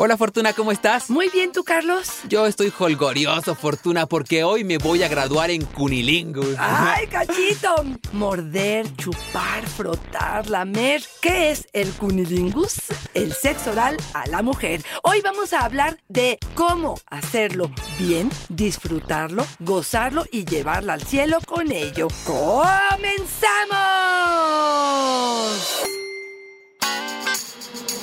Hola 0.00 0.16
Fortuna, 0.16 0.52
¿cómo 0.52 0.70
estás? 0.70 1.10
Muy 1.10 1.28
bien, 1.28 1.50
¿tú, 1.50 1.64
Carlos? 1.64 2.20
Yo 2.28 2.46
estoy 2.46 2.72
holgorioso, 2.78 3.56
Fortuna, 3.56 4.06
porque 4.06 4.44
hoy 4.44 4.62
me 4.62 4.78
voy 4.78 5.02
a 5.02 5.08
graduar 5.08 5.50
en 5.50 5.64
Cunilingus. 5.64 6.54
¡Ay, 6.56 7.06
cachito! 7.10 7.84
Morder, 8.12 8.86
chupar, 8.94 9.66
frotar, 9.66 10.48
lamer. 10.48 11.02
¿Qué 11.20 11.50
es 11.50 11.66
el 11.72 11.90
cunilingus? 11.94 12.76
El 13.12 13.32
sexo 13.32 13.72
oral 13.72 13.96
a 14.14 14.28
la 14.28 14.40
mujer. 14.40 14.84
Hoy 15.02 15.20
vamos 15.20 15.52
a 15.52 15.64
hablar 15.64 15.98
de 16.06 16.38
cómo 16.54 16.94
hacerlo 17.08 17.68
bien, 17.98 18.30
disfrutarlo, 18.50 19.44
gozarlo 19.58 20.26
y 20.30 20.44
llevarla 20.44 20.92
al 20.92 21.02
cielo 21.02 21.38
con 21.44 21.72
ello. 21.72 22.06
¡Comenzamos! 22.24 24.17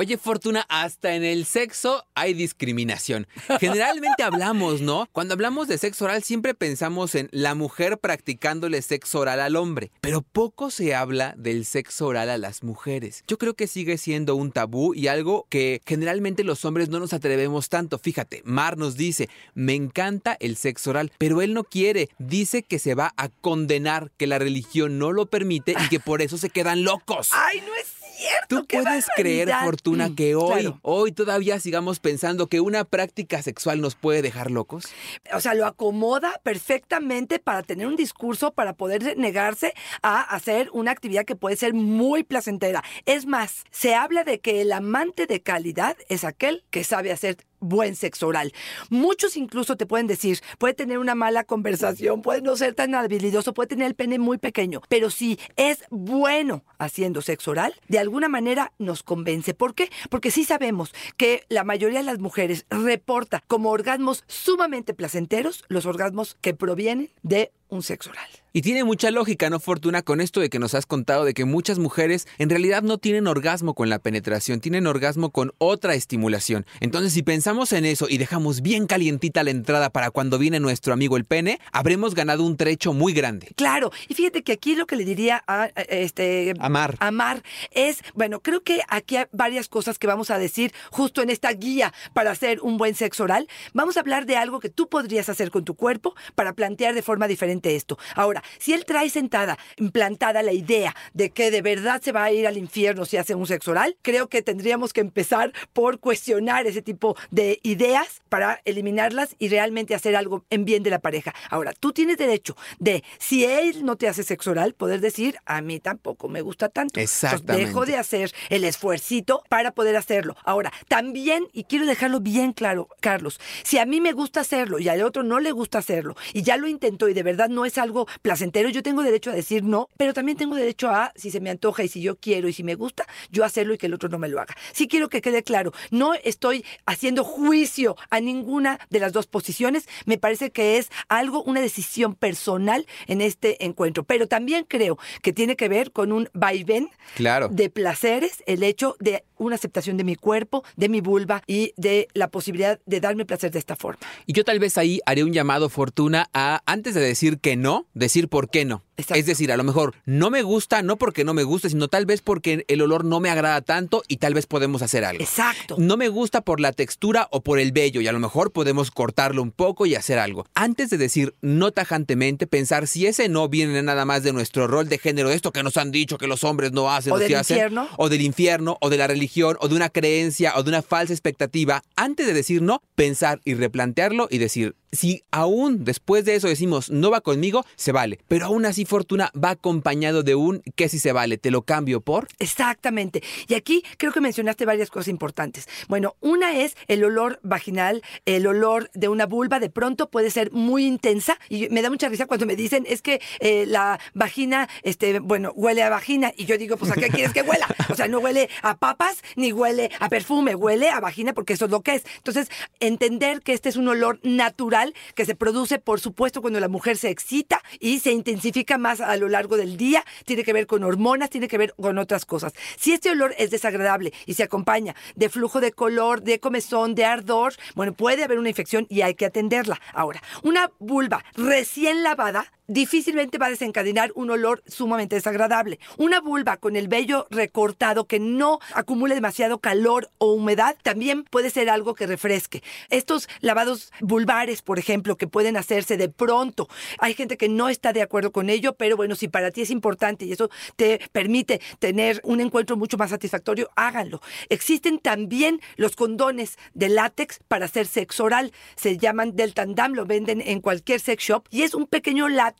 Oye, 0.00 0.16
Fortuna, 0.16 0.64
hasta 0.68 1.16
en 1.16 1.24
el 1.24 1.44
sexo 1.44 2.06
hay 2.14 2.32
discriminación. 2.32 3.26
Generalmente 3.58 4.22
hablamos, 4.22 4.80
¿no? 4.80 5.08
Cuando 5.10 5.34
hablamos 5.34 5.66
de 5.66 5.76
sexo 5.76 6.04
oral 6.04 6.22
siempre 6.22 6.54
pensamos 6.54 7.16
en 7.16 7.28
la 7.32 7.56
mujer 7.56 7.98
practicándole 7.98 8.80
sexo 8.80 9.18
oral 9.18 9.40
al 9.40 9.56
hombre, 9.56 9.90
pero 10.00 10.22
poco 10.22 10.70
se 10.70 10.94
habla 10.94 11.34
del 11.36 11.66
sexo 11.66 12.06
oral 12.06 12.30
a 12.30 12.38
las 12.38 12.62
mujeres. 12.62 13.24
Yo 13.26 13.38
creo 13.38 13.54
que 13.54 13.66
sigue 13.66 13.98
siendo 13.98 14.36
un 14.36 14.52
tabú 14.52 14.94
y 14.94 15.08
algo 15.08 15.48
que 15.48 15.82
generalmente 15.84 16.44
los 16.44 16.64
hombres 16.64 16.90
no 16.90 17.00
nos 17.00 17.12
atrevemos 17.12 17.68
tanto. 17.68 17.98
Fíjate, 17.98 18.42
Mar 18.44 18.78
nos 18.78 18.96
dice, 18.96 19.28
me 19.54 19.74
encanta 19.74 20.36
el 20.38 20.56
sexo 20.56 20.90
oral, 20.90 21.10
pero 21.18 21.42
él 21.42 21.54
no 21.54 21.64
quiere. 21.64 22.08
Dice 22.20 22.62
que 22.62 22.78
se 22.78 22.94
va 22.94 23.14
a 23.16 23.30
condenar, 23.30 24.12
que 24.16 24.28
la 24.28 24.38
religión 24.38 25.00
no 25.00 25.10
lo 25.10 25.26
permite 25.26 25.72
y 25.72 25.88
que 25.88 25.98
por 25.98 26.22
eso 26.22 26.38
se 26.38 26.50
quedan 26.50 26.84
locos. 26.84 27.30
¡Ay, 27.32 27.60
no 27.66 27.74
es 27.74 27.98
cierto! 28.18 28.60
¿Tú 28.60 28.66
¡Qué 28.66 28.82
puedes 28.82 29.06
creer! 29.16 29.50
Fortuna, 29.64 30.10
que 30.14 30.34
hoy, 30.34 30.62
claro. 30.62 30.78
hoy 30.82 31.12
todavía 31.12 31.58
sigamos 31.60 32.00
pensando 32.00 32.48
que 32.48 32.60
una 32.60 32.84
práctica 32.84 33.42
sexual 33.42 33.80
nos 33.80 33.94
puede 33.94 34.22
dejar 34.22 34.50
locos? 34.50 34.86
O 35.32 35.40
sea, 35.40 35.54
lo 35.54 35.66
acomoda 35.66 36.40
perfectamente 36.42 37.38
para 37.38 37.62
tener 37.62 37.86
un 37.86 37.96
discurso, 37.96 38.52
para 38.52 38.74
poder 38.74 39.16
negarse 39.16 39.74
a 40.02 40.20
hacer 40.20 40.70
una 40.72 40.90
actividad 40.90 41.24
que 41.24 41.36
puede 41.36 41.56
ser 41.56 41.74
muy 41.74 42.24
placentera. 42.24 42.82
Es 43.06 43.26
más, 43.26 43.64
se 43.70 43.94
habla 43.94 44.24
de 44.24 44.40
que 44.40 44.60
el 44.60 44.72
amante 44.72 45.26
de 45.26 45.40
calidad 45.42 45.96
es 46.08 46.24
aquel 46.24 46.64
que 46.70 46.84
sabe 46.84 47.12
hacer 47.12 47.36
buen 47.60 47.96
sexo 47.96 48.28
oral. 48.28 48.52
Muchos 48.90 49.36
incluso 49.36 49.76
te 49.76 49.86
pueden 49.86 50.06
decir, 50.06 50.40
puede 50.58 50.74
tener 50.74 50.98
una 50.98 51.14
mala 51.14 51.44
conversación, 51.44 52.22
puede 52.22 52.42
no 52.42 52.56
ser 52.56 52.74
tan 52.74 52.94
habilidoso, 52.94 53.54
puede 53.54 53.68
tener 53.68 53.86
el 53.86 53.94
pene 53.94 54.18
muy 54.18 54.38
pequeño, 54.38 54.80
pero 54.88 55.10
si 55.10 55.38
es 55.56 55.84
bueno 55.90 56.64
haciendo 56.78 57.22
sexo 57.22 57.52
oral, 57.52 57.74
de 57.88 57.98
alguna 57.98 58.28
manera 58.28 58.72
nos 58.78 59.02
convence. 59.02 59.54
¿Por 59.54 59.74
qué? 59.74 59.90
Porque 60.10 60.30
sí 60.30 60.44
sabemos 60.44 60.92
que 61.16 61.44
la 61.48 61.64
mayoría 61.64 61.98
de 61.98 62.04
las 62.04 62.18
mujeres 62.18 62.66
reporta 62.70 63.42
como 63.46 63.70
orgasmos 63.70 64.24
sumamente 64.26 64.94
placenteros 64.94 65.64
los 65.68 65.86
orgasmos 65.86 66.36
que 66.40 66.54
provienen 66.54 67.10
de 67.22 67.52
un 67.68 67.82
sexo 67.82 68.10
oral. 68.10 68.28
Y 68.52 68.62
tiene 68.62 68.82
mucha 68.82 69.10
lógica, 69.10 69.50
¿no, 69.50 69.60
Fortuna? 69.60 70.02
Con 70.02 70.20
esto 70.22 70.40
de 70.40 70.48
que 70.48 70.58
nos 70.58 70.74
has 70.74 70.86
contado 70.86 71.24
de 71.24 71.34
que 71.34 71.44
muchas 71.44 71.78
mujeres 71.78 72.26
en 72.38 72.48
realidad 72.48 72.82
no 72.82 72.96
tienen 72.98 73.26
orgasmo 73.26 73.74
con 73.74 73.90
la 73.90 73.98
penetración, 73.98 74.60
tienen 74.60 74.86
orgasmo 74.86 75.30
con 75.30 75.52
otra 75.58 75.94
estimulación. 75.94 76.64
Entonces, 76.80 77.12
si 77.12 77.22
pensamos 77.22 77.72
en 77.72 77.84
eso 77.84 78.06
y 78.08 78.16
dejamos 78.16 78.62
bien 78.62 78.86
calientita 78.86 79.44
la 79.44 79.50
entrada 79.50 79.90
para 79.90 80.10
cuando 80.10 80.38
viene 80.38 80.60
nuestro 80.60 80.94
amigo 80.94 81.16
el 81.18 81.26
pene, 81.26 81.60
habremos 81.72 82.14
ganado 82.14 82.42
un 82.42 82.56
trecho 82.56 82.94
muy 82.94 83.12
grande. 83.12 83.48
Claro, 83.54 83.92
y 84.08 84.14
fíjate 84.14 84.42
que 84.42 84.52
aquí 84.52 84.74
lo 84.74 84.86
que 84.86 84.96
le 84.96 85.04
diría 85.04 85.44
a 85.46 85.64
a- 85.64 85.66
este 85.82 86.54
Amar. 86.58 86.96
Amar 87.00 87.42
es, 87.70 87.98
bueno, 88.14 88.40
creo 88.40 88.62
que 88.62 88.80
aquí 88.88 89.16
hay 89.16 89.26
varias 89.30 89.68
cosas 89.68 89.98
que 89.98 90.06
vamos 90.06 90.30
a 90.30 90.38
decir 90.38 90.72
justo 90.90 91.20
en 91.22 91.30
esta 91.30 91.52
guía 91.52 91.92
para 92.14 92.30
hacer 92.30 92.60
un 92.62 92.78
buen 92.78 92.94
sexo 92.94 93.24
oral. 93.24 93.46
Vamos 93.74 93.96
a 93.96 94.00
hablar 94.00 94.24
de 94.24 94.36
algo 94.36 94.58
que 94.58 94.70
tú 94.70 94.88
podrías 94.88 95.28
hacer 95.28 95.50
con 95.50 95.64
tu 95.64 95.74
cuerpo 95.74 96.14
para 96.34 96.54
plantear 96.54 96.94
de 96.94 97.02
forma 97.02 97.28
diferente 97.28 97.57
esto. 97.66 97.98
Ahora, 98.14 98.42
si 98.58 98.72
él 98.72 98.84
trae 98.84 99.10
sentada, 99.10 99.58
implantada 99.76 100.42
la 100.42 100.52
idea 100.52 100.94
de 101.14 101.30
que 101.30 101.50
de 101.50 101.62
verdad 101.62 102.00
se 102.02 102.12
va 102.12 102.24
a 102.24 102.32
ir 102.32 102.46
al 102.46 102.56
infierno 102.56 103.04
si 103.04 103.16
hace 103.16 103.34
un 103.34 103.46
sexo 103.46 103.72
oral, 103.72 103.96
creo 104.02 104.28
que 104.28 104.42
tendríamos 104.42 104.92
que 104.92 105.00
empezar 105.00 105.52
por 105.72 106.00
cuestionar 106.00 106.66
ese 106.66 106.82
tipo 106.82 107.16
de 107.30 107.60
ideas 107.62 108.22
para 108.28 108.60
eliminarlas 108.64 109.34
y 109.38 109.48
realmente 109.48 109.94
hacer 109.94 110.16
algo 110.16 110.44
en 110.50 110.64
bien 110.64 110.82
de 110.82 110.90
la 110.90 110.98
pareja. 110.98 111.34
Ahora, 111.50 111.72
tú 111.72 111.92
tienes 111.92 112.18
derecho 112.18 112.56
de, 112.78 113.04
si 113.18 113.44
él 113.44 113.84
no 113.84 113.96
te 113.96 114.08
hace 114.08 114.22
sexo 114.22 114.50
oral, 114.50 114.74
poder 114.74 115.00
decir, 115.00 115.36
a 115.46 115.60
mí 115.60 115.80
tampoco 115.80 116.28
me 116.28 116.42
gusta 116.42 116.68
tanto. 116.68 117.00
Entonces, 117.00 117.24
Exactamente. 117.24 117.66
dejo 117.66 117.86
de 117.86 117.96
hacer 117.96 118.32
el 118.50 118.64
esfuercito 118.64 119.42
para 119.48 119.72
poder 119.72 119.96
hacerlo. 119.96 120.36
Ahora, 120.44 120.72
también, 120.88 121.48
y 121.52 121.64
quiero 121.64 121.86
dejarlo 121.86 122.20
bien 122.20 122.52
claro, 122.52 122.88
Carlos, 123.00 123.40
si 123.62 123.78
a 123.78 123.86
mí 123.86 124.00
me 124.00 124.12
gusta 124.12 124.40
hacerlo 124.40 124.78
y 124.78 124.88
al 124.88 125.02
otro 125.02 125.22
no 125.22 125.40
le 125.40 125.52
gusta 125.52 125.78
hacerlo, 125.78 126.16
y 126.32 126.42
ya 126.42 126.56
lo 126.56 126.68
intentó 126.68 127.08
y 127.08 127.14
de 127.14 127.22
verdad 127.22 127.47
no 127.48 127.64
es 127.64 127.78
algo 127.78 128.06
placentero, 128.22 128.68
yo 128.68 128.82
tengo 128.82 129.02
derecho 129.02 129.30
a 129.30 129.34
decir 129.34 129.62
no, 129.64 129.88
pero 129.96 130.14
también 130.14 130.36
tengo 130.38 130.54
derecho 130.54 130.88
a, 130.88 131.12
si 131.16 131.30
se 131.30 131.40
me 131.40 131.50
antoja 131.50 131.82
y 131.82 131.88
si 131.88 132.00
yo 132.00 132.16
quiero 132.16 132.48
y 132.48 132.52
si 132.52 132.62
me 132.62 132.74
gusta, 132.74 133.06
yo 133.30 133.44
hacerlo 133.44 133.74
y 133.74 133.78
que 133.78 133.86
el 133.86 133.94
otro 133.94 134.08
no 134.08 134.18
me 134.18 134.28
lo 134.28 134.40
haga. 134.40 134.54
Sí 134.72 134.88
quiero 134.88 135.08
que 135.08 135.20
quede 135.20 135.42
claro, 135.42 135.72
no 135.90 136.14
estoy 136.14 136.64
haciendo 136.86 137.24
juicio 137.24 137.96
a 138.10 138.20
ninguna 138.20 138.78
de 138.90 139.00
las 139.00 139.12
dos 139.12 139.26
posiciones, 139.26 139.86
me 140.06 140.18
parece 140.18 140.50
que 140.50 140.78
es 140.78 140.90
algo, 141.08 141.42
una 141.44 141.60
decisión 141.60 142.14
personal 142.14 142.86
en 143.06 143.20
este 143.20 143.64
encuentro, 143.64 144.04
pero 144.04 144.26
también 144.26 144.64
creo 144.68 144.98
que 145.22 145.32
tiene 145.32 145.56
que 145.56 145.68
ver 145.68 145.92
con 145.92 146.12
un 146.12 146.28
vaivén 146.32 146.90
Claro. 147.14 147.48
de 147.48 147.70
placeres, 147.70 148.42
el 148.46 148.62
hecho 148.62 148.96
de 149.00 149.24
una 149.36 149.54
aceptación 149.54 149.96
de 149.96 150.04
mi 150.04 150.16
cuerpo, 150.16 150.64
de 150.76 150.88
mi 150.88 151.00
vulva 151.00 151.42
y 151.46 151.72
de 151.76 152.08
la 152.12 152.28
posibilidad 152.28 152.80
de 152.86 153.00
darme 153.00 153.24
placer 153.24 153.50
de 153.50 153.58
esta 153.58 153.76
forma. 153.76 154.00
Y 154.26 154.32
yo 154.32 154.44
tal 154.44 154.58
vez 154.58 154.76
ahí 154.78 155.00
haré 155.06 155.24
un 155.24 155.32
llamado, 155.32 155.68
Fortuna, 155.68 156.28
a 156.34 156.60
antes 156.66 156.94
de 156.94 157.00
decir 157.00 157.37
que 157.38 157.56
no, 157.56 157.86
decir 157.94 158.28
por 158.28 158.50
qué 158.50 158.64
no. 158.64 158.84
Exacto. 158.96 159.20
Es 159.20 159.26
decir, 159.26 159.52
a 159.52 159.56
lo 159.56 159.62
mejor 159.62 159.94
no 160.06 160.28
me 160.28 160.42
gusta, 160.42 160.82
no 160.82 160.96
porque 160.98 161.22
no 161.22 161.32
me 161.32 161.44
guste, 161.44 161.70
sino 161.70 161.86
tal 161.86 162.04
vez 162.04 162.20
porque 162.20 162.64
el 162.66 162.82
olor 162.82 163.04
no 163.04 163.20
me 163.20 163.30
agrada 163.30 163.60
tanto 163.60 164.02
y 164.08 164.16
tal 164.16 164.34
vez 164.34 164.46
podemos 164.46 164.82
hacer 164.82 165.04
algo. 165.04 165.22
Exacto. 165.22 165.76
No 165.78 165.96
me 165.96 166.08
gusta 166.08 166.40
por 166.40 166.58
la 166.58 166.72
textura 166.72 167.28
o 167.30 167.42
por 167.44 167.60
el 167.60 167.70
vello 167.70 168.00
y 168.00 168.08
a 168.08 168.12
lo 168.12 168.18
mejor 168.18 168.50
podemos 168.50 168.90
cortarlo 168.90 169.40
un 169.40 169.52
poco 169.52 169.86
y 169.86 169.94
hacer 169.94 170.18
algo. 170.18 170.46
Antes 170.54 170.90
de 170.90 170.98
decir 170.98 171.34
no 171.42 171.70
tajantemente, 171.70 172.48
pensar 172.48 172.88
si 172.88 173.06
ese 173.06 173.28
no 173.28 173.48
viene 173.48 173.80
nada 173.84 174.04
más 174.04 174.24
de 174.24 174.32
nuestro 174.32 174.66
rol 174.66 174.88
de 174.88 174.98
género, 174.98 175.30
esto 175.30 175.52
que 175.52 175.62
nos 175.62 175.76
han 175.76 175.92
dicho 175.92 176.18
que 176.18 176.26
los 176.26 176.42
hombres 176.42 176.72
no 176.72 176.90
hacen 176.90 177.12
O 177.12 177.18
del 177.18 177.36
hacen, 177.36 177.56
infierno. 177.56 177.88
o 177.98 178.08
del 178.08 178.22
infierno, 178.22 178.78
o 178.80 178.90
de 178.90 178.96
la 178.96 179.06
religión, 179.06 179.56
o 179.60 179.68
de 179.68 179.76
una 179.76 179.90
creencia, 179.90 180.54
o 180.56 180.64
de 180.64 180.70
una 180.70 180.82
falsa 180.82 181.12
expectativa. 181.12 181.82
Antes 181.94 182.26
de 182.26 182.34
decir 182.34 182.62
no, 182.62 182.82
pensar 182.96 183.40
y 183.44 183.54
replantearlo 183.54 184.26
y 184.28 184.38
decir, 184.38 184.74
si 184.92 185.24
aún 185.30 185.84
después 185.84 186.24
de 186.24 186.34
eso 186.34 186.48
decimos 186.48 186.90
no 186.90 187.10
va 187.10 187.20
conmigo, 187.20 187.64
se 187.76 187.92
vale. 187.92 188.18
Pero 188.28 188.46
aún 188.46 188.66
así, 188.66 188.84
Fortuna 188.84 189.30
va 189.32 189.50
acompañado 189.50 190.22
de 190.22 190.34
un 190.34 190.62
que 190.76 190.88
si 190.88 190.98
se 190.98 191.12
vale, 191.12 191.38
te 191.38 191.50
lo 191.50 191.62
cambio 191.62 192.00
por. 192.00 192.28
Exactamente. 192.38 193.22
Y 193.46 193.54
aquí 193.54 193.82
creo 193.96 194.12
que 194.12 194.20
mencionaste 194.20 194.64
varias 194.64 194.90
cosas 194.90 195.08
importantes. 195.08 195.68
Bueno, 195.88 196.16
una 196.20 196.58
es 196.58 196.76
el 196.86 197.04
olor 197.04 197.40
vaginal, 197.42 198.02
el 198.24 198.46
olor 198.46 198.90
de 198.94 199.08
una 199.08 199.26
vulva 199.26 199.60
de 199.60 199.70
pronto 199.70 200.10
puede 200.10 200.30
ser 200.30 200.52
muy 200.52 200.86
intensa 200.86 201.38
y 201.48 201.68
me 201.68 201.82
da 201.82 201.90
mucha 201.90 202.08
risa 202.08 202.26
cuando 202.26 202.46
me 202.46 202.56
dicen 202.56 202.84
es 202.88 203.02
que 203.02 203.20
eh, 203.40 203.66
la 203.66 204.00
vagina, 204.14 204.68
este, 204.82 205.18
bueno, 205.20 205.52
huele 205.54 205.82
a 205.82 205.90
vagina 205.90 206.32
y 206.36 206.46
yo 206.46 206.58
digo, 206.58 206.76
pues 206.76 206.92
¿a 206.92 206.94
qué 206.94 207.08
quieres 207.08 207.32
que 207.32 207.42
huela? 207.42 207.66
O 207.90 207.94
sea, 207.94 208.08
no 208.08 208.18
huele 208.18 208.48
a 208.62 208.76
papas 208.76 209.22
ni 209.36 209.52
huele 209.52 209.90
a 210.00 210.08
perfume, 210.08 210.54
huele 210.54 210.90
a 210.90 211.00
vagina 211.00 211.32
porque 211.32 211.54
eso 211.54 211.66
es 211.66 211.70
lo 211.70 211.82
que 211.82 211.96
es. 211.96 212.04
Entonces, 212.16 212.48
entender 212.80 213.42
que 213.42 213.52
este 213.52 213.68
es 213.68 213.76
un 213.76 213.88
olor 213.88 214.20
natural 214.22 214.77
que 215.14 215.24
se 215.24 215.34
produce, 215.34 215.78
por 215.78 216.00
supuesto, 216.00 216.40
cuando 216.40 216.60
la 216.60 216.68
mujer 216.68 216.96
se 216.96 217.10
excita 217.10 217.62
y 217.80 218.00
se 218.00 218.12
intensifica 218.12 218.78
más 218.78 219.00
a 219.00 219.16
lo 219.16 219.28
largo 219.28 219.56
del 219.56 219.76
día, 219.76 220.04
tiene 220.24 220.44
que 220.44 220.52
ver 220.52 220.66
con 220.66 220.84
hormonas, 220.84 221.30
tiene 221.30 221.48
que 221.48 221.58
ver 221.58 221.74
con 221.74 221.98
otras 221.98 222.24
cosas. 222.24 222.52
Si 222.76 222.92
este 222.92 223.10
olor 223.10 223.34
es 223.38 223.50
desagradable 223.50 224.12
y 224.26 224.34
se 224.34 224.42
acompaña 224.42 224.94
de 225.16 225.28
flujo 225.28 225.60
de 225.60 225.72
color, 225.72 226.22
de 226.22 226.40
comezón, 226.40 226.94
de 226.94 227.04
ardor, 227.04 227.54
bueno, 227.74 227.92
puede 227.92 228.24
haber 228.24 228.38
una 228.38 228.48
infección 228.48 228.86
y 228.88 229.02
hay 229.02 229.14
que 229.14 229.26
atenderla. 229.26 229.80
Ahora, 229.92 230.22
una 230.42 230.70
vulva 230.78 231.24
recién 231.34 232.02
lavada 232.02 232.52
difícilmente 232.68 233.38
va 233.38 233.46
a 233.46 233.50
desencadenar 233.50 234.12
un 234.14 234.30
olor 234.30 234.62
sumamente 234.66 235.16
desagradable. 235.16 235.80
Una 235.96 236.20
vulva 236.20 236.58
con 236.58 236.76
el 236.76 236.86
vello 236.86 237.26
recortado 237.30 238.04
que 238.04 238.20
no 238.20 238.60
acumule 238.74 239.14
demasiado 239.14 239.58
calor 239.58 240.10
o 240.18 240.32
humedad 240.32 240.76
también 240.82 241.24
puede 241.24 241.50
ser 241.50 241.70
algo 241.70 241.94
que 241.94 242.06
refresque. 242.06 242.62
Estos 242.90 243.28
lavados 243.40 243.90
vulvares, 244.00 244.62
por 244.62 244.78
ejemplo, 244.78 245.16
que 245.16 245.26
pueden 245.26 245.56
hacerse 245.56 245.96
de 245.96 246.10
pronto. 246.10 246.68
Hay 246.98 247.14
gente 247.14 247.38
que 247.38 247.48
no 247.48 247.70
está 247.70 247.92
de 247.92 248.02
acuerdo 248.02 248.32
con 248.32 248.50
ello, 248.50 248.74
pero 248.74 248.96
bueno, 248.96 249.14
si 249.14 249.28
para 249.28 249.50
ti 249.50 249.62
es 249.62 249.70
importante 249.70 250.26
y 250.26 250.32
eso 250.32 250.50
te 250.76 251.00
permite 251.10 251.60
tener 251.78 252.20
un 252.22 252.40
encuentro 252.40 252.76
mucho 252.76 252.98
más 252.98 253.10
satisfactorio, 253.10 253.70
háganlo. 253.76 254.20
Existen 254.50 254.98
también 254.98 255.60
los 255.76 255.96
condones 255.96 256.58
de 256.74 256.90
látex 256.90 257.40
para 257.48 257.64
hacer 257.64 257.86
sexo 257.86 258.24
oral. 258.24 258.52
Se 258.76 258.98
llaman 258.98 259.36
Deltandam, 259.36 259.94
lo 259.94 260.04
venden 260.04 260.42
en 260.42 260.60
cualquier 260.60 261.00
sex 261.00 261.24
shop 261.24 261.44
y 261.50 261.62
es 261.62 261.74
un 261.74 261.86
pequeño 261.86 262.28
látex 262.28 262.57